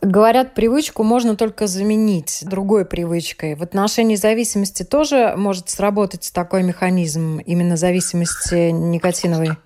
Говорят, 0.00 0.54
привычку 0.54 1.02
можно 1.02 1.36
только 1.36 1.66
заменить 1.66 2.42
другой 2.44 2.84
привычкой. 2.84 3.54
В 3.54 3.62
отношении 3.62 4.16
зависимости 4.16 4.84
тоже 4.84 5.34
может 5.36 5.70
сработать 5.70 6.30
такой 6.34 6.62
механизм 6.62 7.38
именно 7.38 7.76
зависимости 7.76 8.70
никотиновой? 8.70 9.56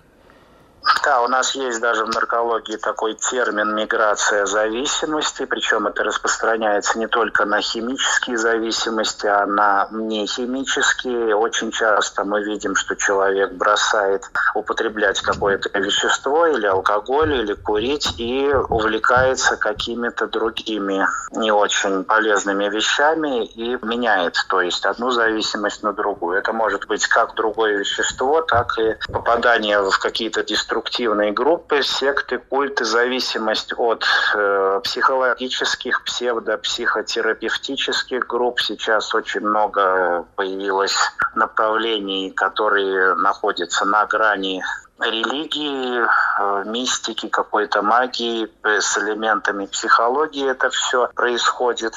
Да, 1.03 1.21
у 1.21 1.27
нас 1.27 1.55
есть 1.55 1.79
даже 1.79 2.05
в 2.05 2.09
наркологии 2.09 2.75
такой 2.75 3.13
термин 3.13 3.75
миграция 3.75 4.45
зависимости, 4.45 5.45
причем 5.45 5.87
это 5.87 6.03
распространяется 6.03 6.99
не 6.99 7.07
только 7.07 7.45
на 7.45 7.61
химические 7.61 8.37
зависимости, 8.37 9.25
а 9.25 9.45
на 9.45 9.87
нехимические. 9.91 11.35
Очень 11.35 11.71
часто 11.71 12.23
мы 12.23 12.43
видим, 12.43 12.75
что 12.75 12.95
человек 12.95 13.53
бросает 13.53 14.23
употреблять 14.55 15.21
какое-то 15.21 15.77
вещество 15.79 16.47
или 16.47 16.65
алкоголь, 16.65 17.33
или 17.35 17.53
курить 17.53 18.15
и 18.17 18.51
увлекается 18.69 19.57
какими-то 19.57 20.27
другими 20.27 21.07
не 21.31 21.51
очень 21.51 22.03
полезными 22.03 22.67
вещами 22.69 23.45
и 23.45 23.77
меняет, 23.85 24.35
то 24.49 24.61
есть 24.61 24.85
одну 24.85 25.11
зависимость 25.11 25.83
на 25.83 25.93
другую. 25.93 26.37
Это 26.37 26.51
может 26.51 26.87
быть 26.87 27.07
как 27.07 27.35
другое 27.35 27.77
вещество, 27.77 28.41
так 28.41 28.77
и 28.79 28.95
попадание 29.11 29.81
в 29.81 29.97
какие-то 29.99 30.43
деструктивные 30.43 30.78
деструктивные 30.79 31.33
группы, 31.33 31.83
секты, 31.83 32.37
культы, 32.37 32.85
зависимость 32.85 33.73
от 33.77 34.05
э, 34.35 34.79
психологических, 34.83 36.05
псевдопсихотерапевтических 36.05 38.25
групп. 38.25 38.61
Сейчас 38.61 39.13
очень 39.13 39.41
много 39.41 40.25
появилось 40.35 40.95
направлений, 41.35 42.31
которые 42.31 43.15
находятся 43.15 43.83
на 43.85 44.05
грани 44.05 44.63
религии, 44.99 46.01
э, 46.01 46.63
мистики, 46.65 47.27
какой-то 47.27 47.81
магии, 47.81 48.49
с 48.63 48.97
элементами 48.97 49.65
психологии 49.65 50.49
это 50.49 50.69
все 50.69 51.09
происходит, 51.15 51.93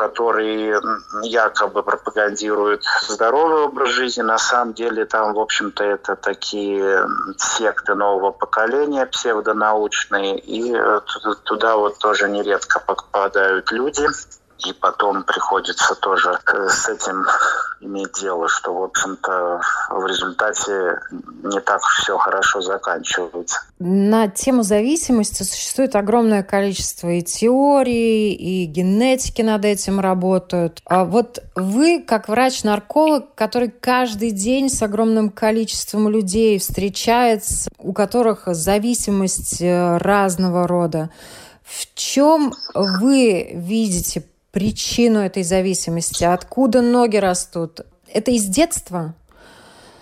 которые 0.00 0.80
якобы 1.22 1.82
пропагандируют 1.82 2.82
здоровый 3.06 3.64
образ 3.64 3.90
жизни. 3.90 4.22
На 4.22 4.38
самом 4.38 4.72
деле 4.72 5.04
там, 5.04 5.34
в 5.34 5.38
общем-то, 5.38 5.84
это 5.84 6.16
такие 6.16 7.06
секты 7.36 7.94
нового 7.94 8.30
поколения, 8.30 9.04
псевдонаучные, 9.04 10.38
и 10.38 10.74
э, 10.74 11.00
туда 11.44 11.76
вот 11.76 11.98
тоже 11.98 12.30
нередко 12.30 12.80
попадают 12.80 13.70
люди, 13.72 14.06
и 14.66 14.72
потом 14.72 15.22
приходится 15.24 15.94
тоже 15.94 16.38
с 16.68 16.88
этим 16.88 17.26
иметь 17.80 18.12
дело, 18.20 18.48
что, 18.48 18.74
в 18.74 18.82
общем-то, 18.82 19.60
в 19.90 20.06
результате 20.06 20.98
не 21.42 21.60
так 21.60 21.80
все 21.80 22.18
хорошо 22.18 22.60
заканчивается. 22.60 23.60
На 23.78 24.28
тему 24.28 24.62
зависимости 24.62 25.42
существует 25.42 25.96
огромное 25.96 26.42
количество 26.42 27.08
и 27.08 27.22
теорий, 27.22 28.34
и 28.34 28.66
генетики 28.66 29.40
над 29.42 29.64
этим 29.64 30.00
работают. 30.00 30.82
А 30.84 31.04
вот 31.04 31.42
вы, 31.54 32.02
как 32.06 32.28
врач-нарколог, 32.28 33.34
который 33.34 33.70
каждый 33.70 34.32
день 34.32 34.68
с 34.68 34.82
огромным 34.82 35.30
количеством 35.30 36.08
людей 36.08 36.58
встречается, 36.58 37.70
у 37.78 37.92
которых 37.92 38.42
зависимость 38.46 39.62
э, 39.62 39.96
разного 39.96 40.68
рода, 40.68 41.10
в 41.64 41.94
чем 41.94 42.52
вы 42.74 43.50
видите 43.54 44.24
причину 44.50 45.20
этой 45.20 45.42
зависимости? 45.42 46.24
Откуда 46.24 46.82
ноги 46.82 47.16
растут? 47.16 47.80
Это 48.12 48.30
из 48.30 48.44
детства? 48.46 49.14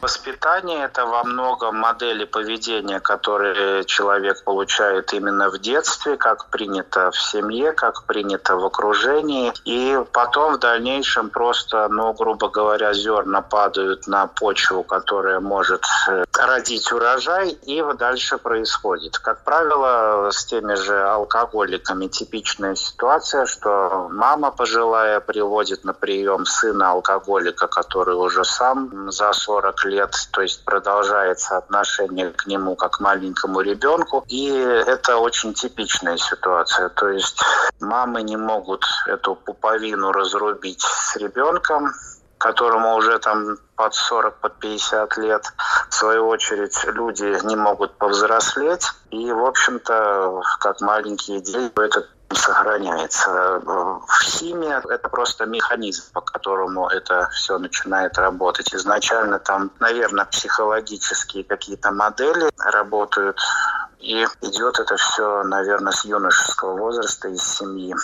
Воспитание– 0.01 0.85
это 0.85 1.07
во 1.07 1.25
многом 1.25 1.77
модели 1.77 2.25
поведения, 2.25 3.01
которые 3.01 3.85
человек 3.85 4.45
получает 4.45 5.13
именно 5.13 5.51
в 5.51 5.59
детстве, 5.59 6.17
как 6.17 6.51
принято 6.51 7.11
в 7.11 7.21
семье, 7.21 7.73
как 7.73 8.05
принято 8.05 8.57
в 8.57 8.65
окружении. 8.65 9.53
И 9.65 9.99
потом 10.13 10.55
в 10.55 10.59
дальнейшем 10.59 11.31
просто, 11.31 11.89
ну, 11.89 12.13
грубо 12.13 12.49
говоря, 12.49 12.93
зерна 12.93 13.43
падают 13.43 14.07
на 14.07 14.29
почву, 14.29 14.85
которая 14.85 15.41
может 15.41 15.83
э, 16.09 16.25
родить 16.39 16.93
урожай, 16.93 17.51
и 17.51 17.85
дальше 17.99 18.39
происходит. 18.39 19.19
Как 19.19 19.43
правило, 19.43 20.31
с 20.31 20.45
теми 20.45 20.75
же 20.75 20.97
алкоголиками 21.09 22.07
типичная 22.07 22.77
ситуация, 22.77 23.47
что 23.47 24.09
мама 24.13 24.53
пожилая 24.53 25.19
приводит 25.19 25.83
на 25.83 25.93
прием 25.93 26.47
сына 26.47 26.91
алкоголика, 26.93 27.67
который 27.67 28.15
уже 28.15 28.45
сам 28.45 29.11
за 29.11 29.33
40 29.33 29.85
лет, 29.87 29.88
то 30.31 30.43
есть 30.43 30.65
продолжается 30.65 31.57
отношение 31.57 32.31
к 32.31 32.47
нему 32.47 32.77
как 32.77 32.99
к 32.99 33.01
маленькому 33.01 33.61
ребенку. 33.61 34.25
И 34.29 34.49
это 34.49 35.17
очень 35.19 35.55
типичная 35.55 36.17
ситуация. 36.17 36.89
То 36.91 37.09
есть 37.09 37.41
мамы 37.81 38.23
не 38.23 38.37
могут 38.37 38.85
эту 39.07 39.35
пуповину 39.35 40.13
разрубить 40.13 40.83
с 40.83 41.17
ребенком, 41.17 41.93
которому 42.39 42.97
уже 42.97 43.19
там 43.19 43.59
под 43.77 43.95
40, 43.95 44.41
под 44.41 44.59
50 44.59 45.17
лет. 45.19 45.45
В 45.91 45.95
свою 45.95 46.27
очередь, 46.29 46.85
люди 46.85 47.47
не 47.47 47.57
могут 47.57 47.97
повзрослеть. 47.99 48.87
И, 49.11 49.31
в 49.33 49.45
общем-то, 49.45 50.43
как 50.61 50.81
маленькие 50.81 51.41
дети, 51.41 51.73
этот 51.81 52.09
сохраняется. 52.35 53.61
В 53.65 54.23
химии 54.23 54.93
это 54.93 55.09
просто 55.09 55.47
механизм, 55.47 56.05
по 56.13 56.21
которому 56.21 56.89
это 56.89 57.29
все 57.33 57.59
начинает 57.59 58.19
работать. 58.19 58.75
Изначально 58.75 59.39
там, 59.39 59.71
наверное, 59.81 60.25
психологические 60.27 61.45
какие-то 61.45 61.91
модели 61.91 62.51
работают 62.59 63.39
И 64.01 64.25
идет 64.43 64.79
это 64.79 64.97
все, 64.97 65.43
наверное, 65.43 65.93
с 65.93 66.05
юношеского 66.05 66.77
возраста, 66.79 67.29
из 67.29 67.43
семьи 67.43 67.95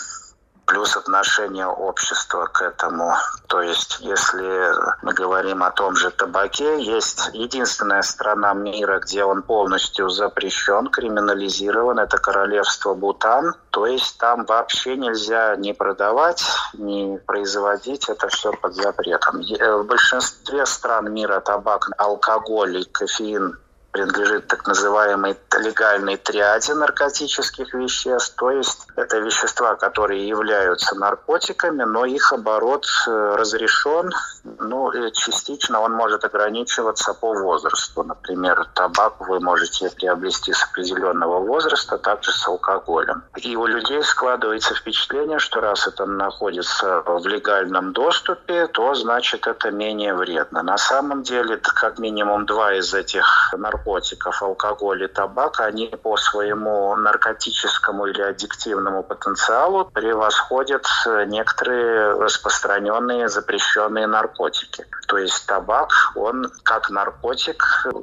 плюс 0.67 0.97
отношение 0.97 1.67
общества 1.67 2.47
к 2.47 2.63
этому. 2.63 3.13
То 3.49 3.63
есть, 3.63 3.99
если 4.01 4.75
мы 5.03 5.13
говорим 5.13 5.63
о 5.63 5.71
том 5.71 5.95
же 5.97 6.11
табаке, 6.11 6.83
есть 6.83 7.31
единственная 7.33 8.03
страна 8.03 8.55
мира, 8.55 9.01
где 9.01 9.25
он 9.25 9.43
полностью 9.43 10.09
запрещен, 10.09 10.89
криминализирован, 10.89 11.99
это 11.99 12.19
королевство 12.19 12.95
Бутан. 12.95 13.55
То 13.71 13.87
есть 13.87 14.19
там 14.19 14.45
вообще 14.45 14.97
нельзя 14.97 15.57
ни 15.57 15.73
продавать, 15.73 16.45
ни 16.75 17.17
производить, 17.19 18.09
это 18.09 18.29
все 18.29 18.53
под 18.53 18.75
запретом. 18.75 19.41
Э, 19.41 19.77
в 19.77 19.87
большинстве 19.87 20.65
стран 20.67 21.13
мира 21.13 21.41
табак, 21.41 21.91
алкоголь 21.99 22.79
и 22.79 22.85
кофеин 22.85 23.59
принадлежит 23.95 24.49
так 24.49 24.67
называемой 24.67 25.37
легальной 25.61 26.17
триаде 26.17 26.75
наркотических 26.75 27.73
веществ, 27.75 28.35
то 28.37 28.51
есть 28.51 28.89
это 28.97 29.19
вещества, 29.19 29.77
которые 29.77 30.27
являются 30.27 30.97
наркотиками, 30.97 31.85
но 31.85 32.05
их 32.05 32.33
оборот 32.33 32.87
э, 33.07 33.35
разрешен, 33.39 34.11
ну, 34.59 34.91
частично 35.13 35.81
он 35.81 35.93
может 35.93 36.25
ограничиваться 36.25 37.15
по 37.15 37.35
возрасту. 37.35 38.03
Например, 38.03 38.67
табак 38.75 39.21
вы 39.21 39.39
можете 39.39 39.89
приобрести 39.91 40.53
с 40.53 40.65
определенного 40.65 41.39
возраста, 41.39 41.97
также 41.97 42.33
с 42.33 42.49
алкоголем. 42.49 43.23
И 43.37 43.55
у 43.55 43.67
людей 43.67 44.03
складывается 44.03 44.75
впечатление, 44.75 45.39
что 45.39 45.61
раз 45.61 45.87
это 45.87 46.05
находится 46.05 47.01
в 47.07 47.25
легальном 47.29 47.93
доступе, 47.93 48.67
то 48.67 48.93
значит 48.95 49.47
это 49.47 49.71
менее 49.71 50.15
вредно. 50.15 50.65
На 50.65 50.79
самом 50.79 51.23
деле, 51.23 51.59
как 51.59 52.01
минимум 52.01 52.45
два 52.45 52.75
из 52.75 52.93
этих 52.93 53.55
наркотиков 53.57 53.84
наркотиков, 53.85 54.43
алкоголь 54.43 55.05
и 55.05 55.09
табак, 55.09 55.61
они 55.61 55.89
по 55.89 56.17
своему 56.17 56.97
наркотическому 56.97 58.07
или 58.07 58.23
аддиктивному 58.23 59.03
потенциалу 59.03 59.85
превосходят 59.93 60.87
некоторые 61.27 62.13
распространенные 62.13 63.29
запрещенные 63.29 64.07
наркотики. 64.07 64.87
То 65.07 65.19
есть 65.19 65.47
табак, 65.47 65.91
он 66.17 66.51
как 66.63 66.91
наркотик 66.91 67.63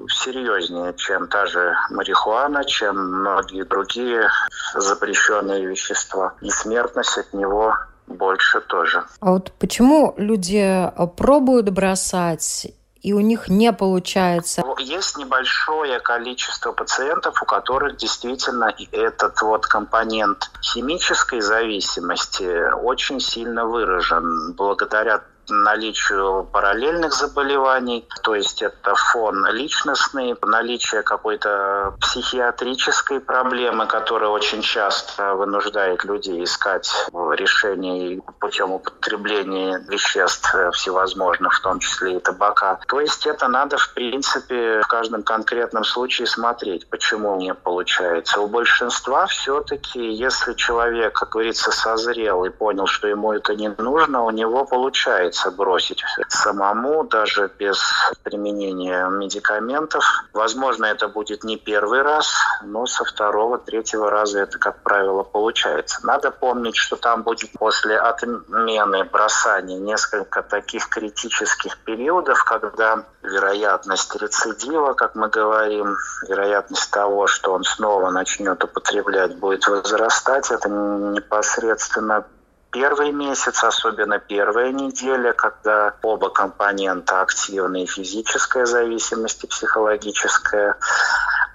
серьезнее, 0.10 0.94
чем 0.96 1.28
та 1.28 1.46
же 1.48 1.74
марихуана, 1.90 2.64
чем 2.64 2.96
многие 3.22 3.64
другие 3.64 4.30
запрещенные 4.76 5.66
вещества. 5.66 6.34
И 6.42 6.50
смертность 6.50 7.18
от 7.18 7.34
него 7.34 7.76
больше 8.08 8.62
тоже. 8.62 9.04
А 9.20 9.32
вот 9.32 9.52
почему 9.60 10.14
люди 10.18 10.92
пробуют 11.18 11.70
бросать 11.70 12.74
и 13.02 13.14
у 13.14 13.20
них 13.20 13.50
не 13.50 13.74
получается. 13.74 14.64
Есть 14.80 15.18
небольшое 15.18 16.00
количество 16.00 16.72
пациентов, 16.72 17.42
у 17.42 17.46
которых 17.46 17.98
действительно 17.98 18.74
этот 18.92 19.42
вот 19.42 19.66
компонент 19.66 20.52
химической 20.62 21.42
зависимости 21.42 22.72
очень 22.74 23.20
сильно 23.20 23.66
выражен 23.66 24.54
благодаря 24.54 25.22
наличию 25.50 26.48
параллельных 26.52 27.14
заболеваний, 27.14 28.08
то 28.24 28.36
есть 28.36 28.62
это 28.62 28.96
фон 28.96 29.46
личностный, 29.48 30.36
наличие 30.42 31.02
какой-то 31.02 31.96
психиатрической 32.00 33.20
проблемы, 33.20 33.88
которая 33.88 34.30
очень 34.30 34.62
часто 34.62 35.36
вынуждает 35.36 36.04
людей 36.04 36.44
искать 36.44 36.90
решение 37.34 38.22
путем 38.40 38.72
употребления 38.72 39.84
веществ 39.88 40.56
всевозможных, 40.74 41.54
в 41.54 41.62
том 41.62 41.80
числе 41.80 42.18
и 42.18 42.20
табака. 42.20 42.80
То 42.88 43.00
есть 43.00 43.26
это 43.26 43.48
надо, 43.48 43.78
в 43.78 43.94
принципе, 43.94 44.82
в 44.82 44.88
каждом 44.88 45.24
конкретном 45.24 45.84
случае 45.84 46.28
смотреть, 46.28 46.88
почему 46.90 47.36
не 47.38 47.54
получается. 47.54 48.42
У 48.42 48.48
большинства 48.48 49.26
все-таки, 49.28 50.12
если 50.14 50.54
человек, 50.54 51.14
как 51.14 51.30
говорится, 51.30 51.72
созрел 51.72 52.46
и 52.46 52.50
понял, 52.50 52.88
что 52.88 53.08
ему 53.08 53.34
это 53.34 53.56
не 53.56 53.70
нужно, 53.70 54.24
у 54.24 54.30
него 54.32 54.66
получается 54.66 55.31
получается 55.32 55.52
бросить 55.52 56.04
самому, 56.28 57.04
даже 57.04 57.50
без 57.60 57.80
применения 58.24 59.08
медикаментов. 59.10 60.04
Возможно, 60.34 60.86
это 60.86 61.08
будет 61.08 61.44
не 61.44 61.58
первый 61.58 62.02
раз, 62.02 62.28
но 62.64 62.86
со 62.86 63.06
второго, 63.06 63.58
третьего 63.58 64.10
раза 64.10 64.40
это, 64.40 64.60
как 64.60 64.84
правило, 64.84 65.24
получается. 65.24 66.06
Надо 66.06 66.32
помнить, 66.32 66.76
что 66.76 66.96
там 66.96 67.24
будет 67.24 67.52
после 67.58 67.98
отмены 67.98 69.04
бросания 69.06 69.80
несколько 69.80 70.42
таких 70.44 70.90
критических 70.90 71.78
периодов, 71.86 72.44
когда 72.44 73.04
вероятность 73.24 74.16
рецидива, 74.16 74.94
как 74.94 75.16
мы 75.16 75.30
говорим, 75.30 75.96
вероятность 76.28 76.92
того, 76.92 77.28
что 77.28 77.54
он 77.54 77.64
снова 77.64 78.10
начнет 78.12 78.64
употреблять, 78.64 79.38
будет 79.38 79.68
возрастать. 79.68 80.52
Это 80.52 80.70
непосредственно 80.70 82.26
первый 82.72 83.12
месяц, 83.12 83.64
особенно 83.64 84.20
первая 84.20 84.72
неделя, 84.72 85.34
когда 85.34 85.96
оба 86.02 86.30
компонента 86.30 87.22
активны, 87.22 87.86
физическая 87.86 88.66
зависимость 88.66 89.44
и 89.44 89.48
психологическая. 89.48 90.78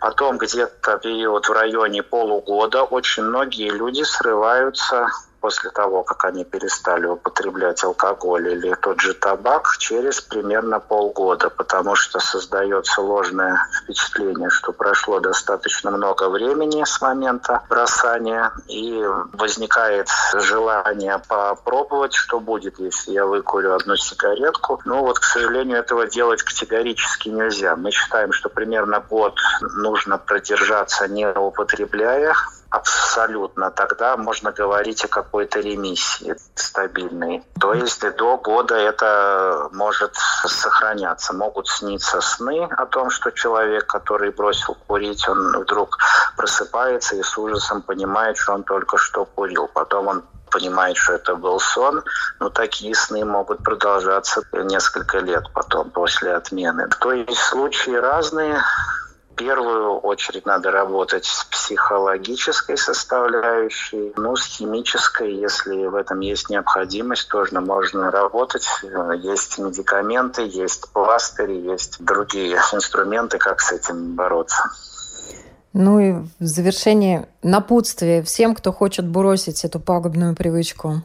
Потом 0.00 0.38
где-то 0.38 0.98
период 0.98 1.48
в 1.48 1.52
районе 1.52 2.02
полугода 2.02 2.83
очень 2.83 3.24
многие 3.24 3.70
люди 3.70 4.02
срываются 4.02 5.09
после 5.46 5.70
того, 5.70 6.02
как 6.02 6.24
они 6.24 6.44
перестали 6.44 7.06
употреблять 7.06 7.85
алкоголь 7.85 8.48
или 8.48 8.74
тот 8.74 9.00
же 9.00 9.14
табак, 9.14 9.76
через 9.78 10.20
примерно 10.20 10.80
полгода, 10.80 11.50
потому 11.50 11.94
что 11.94 12.18
создается 12.18 13.00
ложное 13.00 13.56
впечатление, 13.72 14.50
что 14.50 14.72
прошло 14.72 15.20
достаточно 15.20 15.92
много 15.92 16.30
времени 16.30 16.82
с 16.82 17.00
момента 17.00 17.62
бросания, 17.68 18.50
и 18.66 19.00
возникает 19.35 20.09
желание 20.35 21.22
попробовать, 21.28 22.14
что 22.14 22.40
будет, 22.40 22.80
если 22.80 23.12
я 23.12 23.24
выкурю 23.24 23.76
одну 23.76 23.94
сигаретку. 23.94 24.80
Но 24.85 25.02
вот, 25.02 25.20
к 25.20 25.22
сожалению, 25.22 25.78
этого 25.78 26.09
делать 26.09 26.42
категорически 26.42 27.28
нельзя. 27.28 27.76
Мы 27.76 27.92
считаем, 27.92 28.32
что 28.32 28.48
примерно 28.48 28.98
год 28.98 29.38
нужно 29.76 30.18
продержаться, 30.18 31.06
не 31.06 31.28
употребляя 31.28 32.35
абсолютно, 32.76 33.70
тогда 33.70 34.16
можно 34.16 34.52
говорить 34.52 35.04
о 35.04 35.08
какой-то 35.08 35.60
ремиссии 35.60 36.34
стабильной. 36.54 37.42
То 37.60 37.74
есть 37.74 38.00
до 38.16 38.36
года 38.36 38.74
это 38.74 39.68
может 39.72 40.14
сохраняться. 40.44 41.32
Могут 41.32 41.68
сниться 41.68 42.20
сны 42.20 42.68
о 42.76 42.86
том, 42.86 43.10
что 43.10 43.30
человек, 43.30 43.86
который 43.86 44.30
бросил 44.30 44.76
курить, 44.86 45.28
он 45.28 45.58
вдруг 45.60 45.98
просыпается 46.36 47.16
и 47.16 47.22
с 47.22 47.38
ужасом 47.38 47.82
понимает, 47.82 48.36
что 48.36 48.52
он 48.54 48.62
только 48.62 48.98
что 48.98 49.24
курил. 49.24 49.68
Потом 49.72 50.08
он 50.08 50.22
понимает, 50.50 50.96
что 50.96 51.14
это 51.14 51.34
был 51.34 51.58
сон, 51.58 52.02
но 52.40 52.50
такие 52.50 52.94
сны 52.94 53.24
могут 53.24 53.62
продолжаться 53.64 54.42
несколько 54.52 55.18
лет 55.18 55.44
потом, 55.52 55.90
после 55.90 56.34
отмены. 56.34 56.88
То 57.00 57.12
есть 57.12 57.38
случаи 57.38 57.94
разные, 57.94 58.62
первую 59.37 59.99
очередь 59.99 60.46
надо 60.46 60.70
работать 60.70 61.25
с 61.25 61.44
психологической 61.44 62.77
составляющей, 62.77 64.12
ну, 64.16 64.35
с 64.35 64.44
химической, 64.46 65.35
если 65.35 65.87
в 65.87 65.94
этом 65.94 66.20
есть 66.20 66.51
необходимость, 66.51 67.29
тоже 67.29 67.61
можно 67.61 68.11
работать. 68.11 68.66
Есть 69.22 69.59
медикаменты, 69.59 70.42
есть 70.42 70.90
пластыри, 70.92 71.55
есть 71.55 72.03
другие 72.03 72.57
инструменты, 72.72 73.38
как 73.38 73.61
с 73.61 73.72
этим 73.72 74.14
бороться. 74.14 74.70
Ну 75.72 76.01
и 76.01 76.12
в 76.12 76.44
завершение 76.44 77.29
напутствие 77.42 78.22
всем, 78.22 78.55
кто 78.55 78.72
хочет 78.72 79.07
бросить 79.07 79.64
эту 79.64 79.79
пагубную 79.79 80.35
привычку 80.35 81.03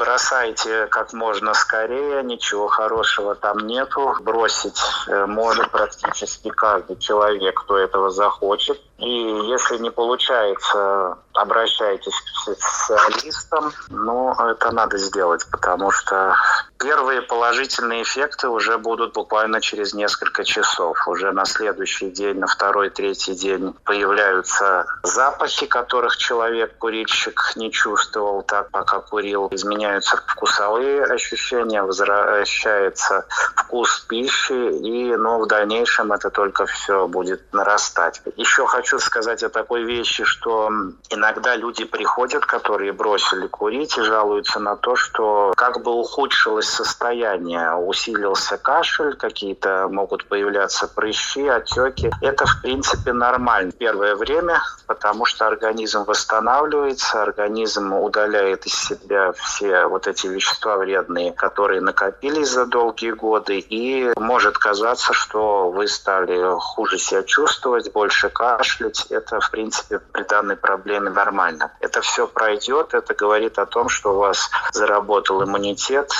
бросайте 0.00 0.86
как 0.86 1.12
можно 1.12 1.52
скорее, 1.52 2.22
ничего 2.22 2.68
хорошего 2.68 3.34
там 3.34 3.58
нету. 3.58 4.16
Бросить 4.20 4.80
э, 5.06 5.26
может 5.26 5.70
практически 5.70 6.48
каждый 6.48 6.96
человек, 6.96 7.60
кто 7.60 7.76
этого 7.76 8.10
захочет. 8.10 8.80
И 8.98 9.08
если 9.08 9.78
не 9.78 9.90
получается, 9.90 11.16
обращайтесь 11.32 12.14
к 12.14 12.40
специалистам. 12.42 13.72
Но 13.88 14.36
это 14.50 14.72
надо 14.72 14.98
сделать, 14.98 15.46
потому 15.50 15.90
что 15.90 16.36
первые 16.78 17.22
положительные 17.22 18.02
эффекты 18.02 18.48
уже 18.48 18.78
будут 18.78 19.14
буквально 19.14 19.60
через 19.60 19.94
несколько 19.94 20.44
часов. 20.44 20.96
Уже 21.08 21.32
на 21.32 21.44
следующий 21.44 22.10
день, 22.10 22.38
на 22.38 22.46
второй, 22.46 22.90
третий 22.90 23.34
день 23.34 23.74
появляются 23.84 24.86
запахи, 25.02 25.66
которых 25.66 26.16
человек, 26.16 26.76
курильщик, 26.78 27.52
не 27.56 27.70
чувствовал 27.70 28.42
так, 28.42 28.70
пока 28.70 29.00
курил. 29.00 29.48
Изменяется 29.50 29.89
меняются 29.90 30.16
вкусовые 30.16 31.04
ощущения, 31.04 31.82
возвращается 31.82 33.24
вкус 33.56 34.00
пищи, 34.08 34.52
и 34.52 35.16
ну, 35.16 35.40
в 35.40 35.46
дальнейшем 35.46 36.12
это 36.12 36.30
только 36.30 36.66
все 36.66 37.08
будет 37.08 37.52
нарастать. 37.52 38.22
Еще 38.36 38.66
хочу 38.66 38.98
сказать 38.98 39.42
о 39.42 39.48
такой 39.48 39.82
вещи, 39.82 40.24
что 40.24 40.70
иногда 41.10 41.56
люди 41.56 41.84
приходят, 41.84 42.46
которые 42.46 42.92
бросили 42.92 43.46
курить 43.46 43.98
и 43.98 44.02
жалуются 44.02 44.60
на 44.60 44.76
то, 44.76 44.96
что 44.96 45.52
как 45.56 45.82
бы 45.82 45.92
ухудшилось 45.92 46.68
состояние, 46.68 47.74
усилился 47.74 48.56
кашель, 48.56 49.16
какие-то 49.16 49.88
могут 49.90 50.26
появляться 50.26 50.86
прыщи, 50.86 51.46
отеки. 51.48 52.10
Это, 52.22 52.46
в 52.46 52.62
принципе, 52.62 53.12
нормально 53.12 53.72
первое 53.72 54.14
время, 54.14 54.62
потому 54.86 55.24
что 55.24 55.46
организм 55.46 56.04
восстанавливается, 56.04 57.22
организм 57.22 57.92
удаляет 57.92 58.66
из 58.66 58.74
себя 58.74 59.32
все 59.32 59.79
вот 59.88 60.06
эти 60.06 60.26
вещества 60.26 60.76
вредные, 60.76 61.32
которые 61.32 61.80
накопились 61.80 62.50
за 62.50 62.66
долгие 62.66 63.12
годы, 63.12 63.58
и 63.58 64.12
может 64.16 64.58
казаться, 64.58 65.12
что 65.12 65.70
вы 65.70 65.88
стали 65.88 66.58
хуже 66.58 66.98
себя 66.98 67.22
чувствовать, 67.22 67.92
больше 67.92 68.28
кашлять. 68.28 69.06
Это, 69.10 69.40
в 69.40 69.50
принципе, 69.50 69.98
при 69.98 70.22
данной 70.22 70.56
проблеме 70.56 71.10
нормально. 71.10 71.72
Это 71.80 72.00
все 72.00 72.26
пройдет, 72.26 72.94
это 72.94 73.14
говорит 73.14 73.58
о 73.58 73.66
том, 73.66 73.88
что 73.88 74.14
у 74.14 74.18
вас 74.18 74.50
заработал 74.72 75.42
иммунитет, 75.42 76.10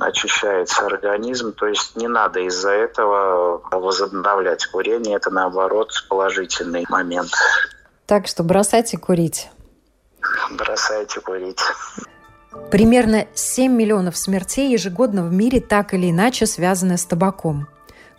очищается 0.00 0.86
организм, 0.86 1.52
то 1.52 1.66
есть 1.66 1.96
не 1.96 2.08
надо 2.08 2.40
из-за 2.40 2.70
этого 2.70 3.62
возобновлять 3.70 4.66
курение, 4.66 5.16
это 5.16 5.30
наоборот 5.30 5.90
положительный 6.08 6.84
момент. 6.88 7.30
Так 8.06 8.26
что 8.26 8.42
бросайте 8.42 8.98
курить. 8.98 9.48
Бросайте 10.50 11.20
курить. 11.20 11.60
Примерно 12.70 13.26
7 13.34 13.72
миллионов 13.72 14.16
смертей 14.16 14.72
ежегодно 14.72 15.24
в 15.24 15.32
мире 15.32 15.60
так 15.60 15.94
или 15.94 16.10
иначе 16.10 16.46
связаны 16.46 16.96
с 16.96 17.04
табаком. 17.04 17.66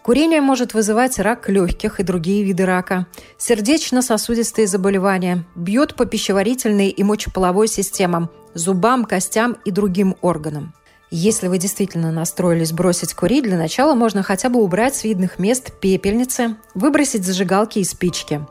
Курение 0.03 0.41
может 0.41 0.73
вызывать 0.73 1.17
рак 1.17 1.47
легких 1.49 1.99
и 1.99 2.03
другие 2.03 2.43
виды 2.43 2.65
рака, 2.65 3.07
сердечно-сосудистые 3.37 4.67
заболевания, 4.67 5.45
бьет 5.55 5.95
по 5.95 6.05
пищеварительной 6.05 6.89
и 6.89 7.03
мочеполовой 7.03 7.69
системам, 7.69 8.29
зубам, 8.53 9.05
костям 9.05 9.57
и 9.63 9.71
другим 9.71 10.17
органам. 10.21 10.73
Если 11.09 11.47
вы 11.47 11.59
действительно 11.59 12.11
настроились 12.11 12.73
бросить 12.73 13.13
курить, 13.13 13.43
для 13.43 13.55
начала 13.55 13.93
можно 13.93 14.23
хотя 14.23 14.49
бы 14.49 14.61
убрать 14.61 14.95
с 14.95 15.03
видных 15.03 15.37
мест 15.37 15.71
пепельницы, 15.79 16.55
выбросить 16.73 17.23
зажигалки 17.23 17.79
и 17.79 17.83
спички. 17.83 18.41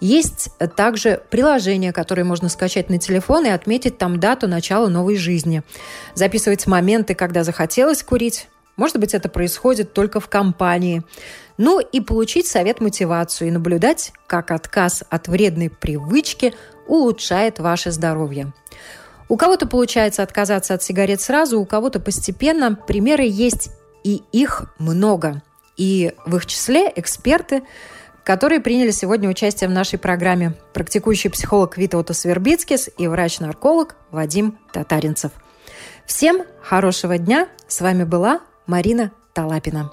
Есть 0.00 0.50
также 0.76 1.22
приложение, 1.30 1.92
которое 1.92 2.24
можно 2.24 2.48
скачать 2.48 2.90
на 2.90 2.98
телефон 2.98 3.46
и 3.46 3.50
отметить 3.50 3.96
там 3.96 4.20
дату 4.20 4.46
начала 4.46 4.88
новой 4.88 5.16
жизни. 5.16 5.62
Записывать 6.14 6.66
моменты, 6.66 7.14
когда 7.14 7.44
захотелось 7.44 8.02
курить. 8.02 8.48
Может 8.76 8.98
быть, 8.98 9.14
это 9.14 9.30
происходит 9.30 9.94
только 9.94 10.20
в 10.20 10.28
компании. 10.28 11.02
Ну 11.56 11.80
и 11.80 12.00
получить 12.02 12.46
совет-мотивацию 12.46 13.48
и 13.48 13.50
наблюдать, 13.50 14.12
как 14.26 14.50
отказ 14.50 15.02
от 15.08 15.28
вредной 15.28 15.70
привычки 15.70 16.52
улучшает 16.86 17.58
ваше 17.58 17.90
здоровье. 17.90 18.52
У 19.30 19.38
кого-то 19.38 19.66
получается 19.66 20.22
отказаться 20.22 20.74
от 20.74 20.82
сигарет 20.82 21.22
сразу, 21.22 21.58
у 21.58 21.64
кого-то 21.64 22.00
постепенно. 22.00 22.74
Примеры 22.74 23.24
есть, 23.26 23.70
и 24.04 24.22
их 24.30 24.74
много. 24.78 25.42
И 25.78 26.12
в 26.26 26.36
их 26.36 26.44
числе 26.44 26.92
эксперты– 26.94 27.62
которые 28.26 28.60
приняли 28.60 28.90
сегодня 28.90 29.30
участие 29.30 29.70
в 29.70 29.72
нашей 29.72 30.00
программе. 30.00 30.54
Практикующий 30.74 31.30
психолог 31.30 31.78
Витаутас 31.78 32.24
Вербицкис 32.24 32.90
и 32.98 33.06
врач-нарколог 33.06 33.94
Вадим 34.10 34.58
Татаринцев. 34.72 35.30
Всем 36.06 36.42
хорошего 36.60 37.18
дня. 37.18 37.48
С 37.68 37.80
вами 37.80 38.02
была 38.02 38.40
Марина 38.66 39.12
Талапина. 39.32 39.92